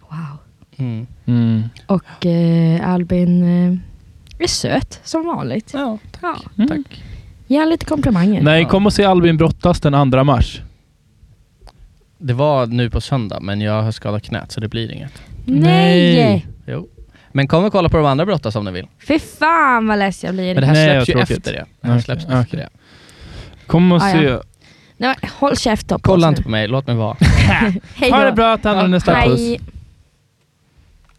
Wow. 0.00 0.38
Mm. 0.76 1.06
Mm. 1.26 1.62
Och 1.86 2.26
eh, 2.26 2.88
Albin 2.90 3.42
eh, 3.42 3.78
är 4.44 4.48
söt 4.48 5.00
som 5.04 5.26
vanligt. 5.26 5.70
Ja, 5.74 5.98
Ja. 6.22 6.36
Mm. 6.58 6.68
tack. 6.68 7.02
Ge 7.46 7.64
lite 7.66 7.84
komplimanger. 7.86 8.42
Nej, 8.42 8.64
kom 8.64 8.86
och 8.86 8.92
se 8.92 9.04
Albin 9.04 9.36
brottas 9.36 9.80
den 9.80 10.10
2 10.12 10.24
mars. 10.24 10.60
Det 12.18 12.32
var 12.32 12.66
nu 12.66 12.90
på 12.90 13.00
söndag, 13.00 13.40
men 13.40 13.60
jag 13.60 13.82
har 13.82 13.92
skadat 13.92 14.22
knät 14.22 14.52
så 14.52 14.60
det 14.60 14.68
blir 14.68 14.92
inget. 14.92 15.22
Nej! 15.46 16.46
Jo. 16.66 16.88
Men 17.32 17.48
kom 17.48 17.64
och 17.64 17.72
kolla 17.72 17.88
på 17.88 17.96
de 17.96 18.06
andra 18.06 18.26
brottas 18.26 18.56
om 18.56 18.64
ni 18.64 18.70
vill. 18.70 18.86
Fy 19.08 19.18
fan 19.18 19.86
vad 19.86 19.98
less 19.98 20.24
jag 20.24 20.34
blir. 20.34 20.54
Men 20.54 20.60
det 20.60 20.66
här 20.66 20.74
Nej, 20.74 20.86
släpps 21.04 21.08
ju 21.08 21.12
tråkigt. 21.12 21.30
efter 21.38 21.52
det. 21.52 21.64
Det 21.80 21.86
här 21.86 21.94
Okej, 21.94 22.02
släpps 22.02 22.24
okej. 22.24 22.38
efter 22.40 22.56
det. 22.56 22.68
Kom 23.66 23.92
och 23.92 23.98
Ah, 24.02 24.12
se. 24.12 24.22
ja. 24.22 24.42
Nej, 24.96 25.14
håll 25.38 25.56
käft 25.56 25.88
då 25.88 25.98
på 25.98 26.02
Kolla 26.02 26.28
inte 26.28 26.42
på 26.42 26.48
mig, 26.48 26.68
låt 26.68 26.86
mig 26.86 26.96
vara. 26.96 27.16
Ha 28.10 28.24
det 28.24 28.32
bra, 28.32 28.56
ta 28.58 28.68
hand 28.68 28.80
om 28.80 28.90
nästa 28.90 29.22
puss. 29.22 29.40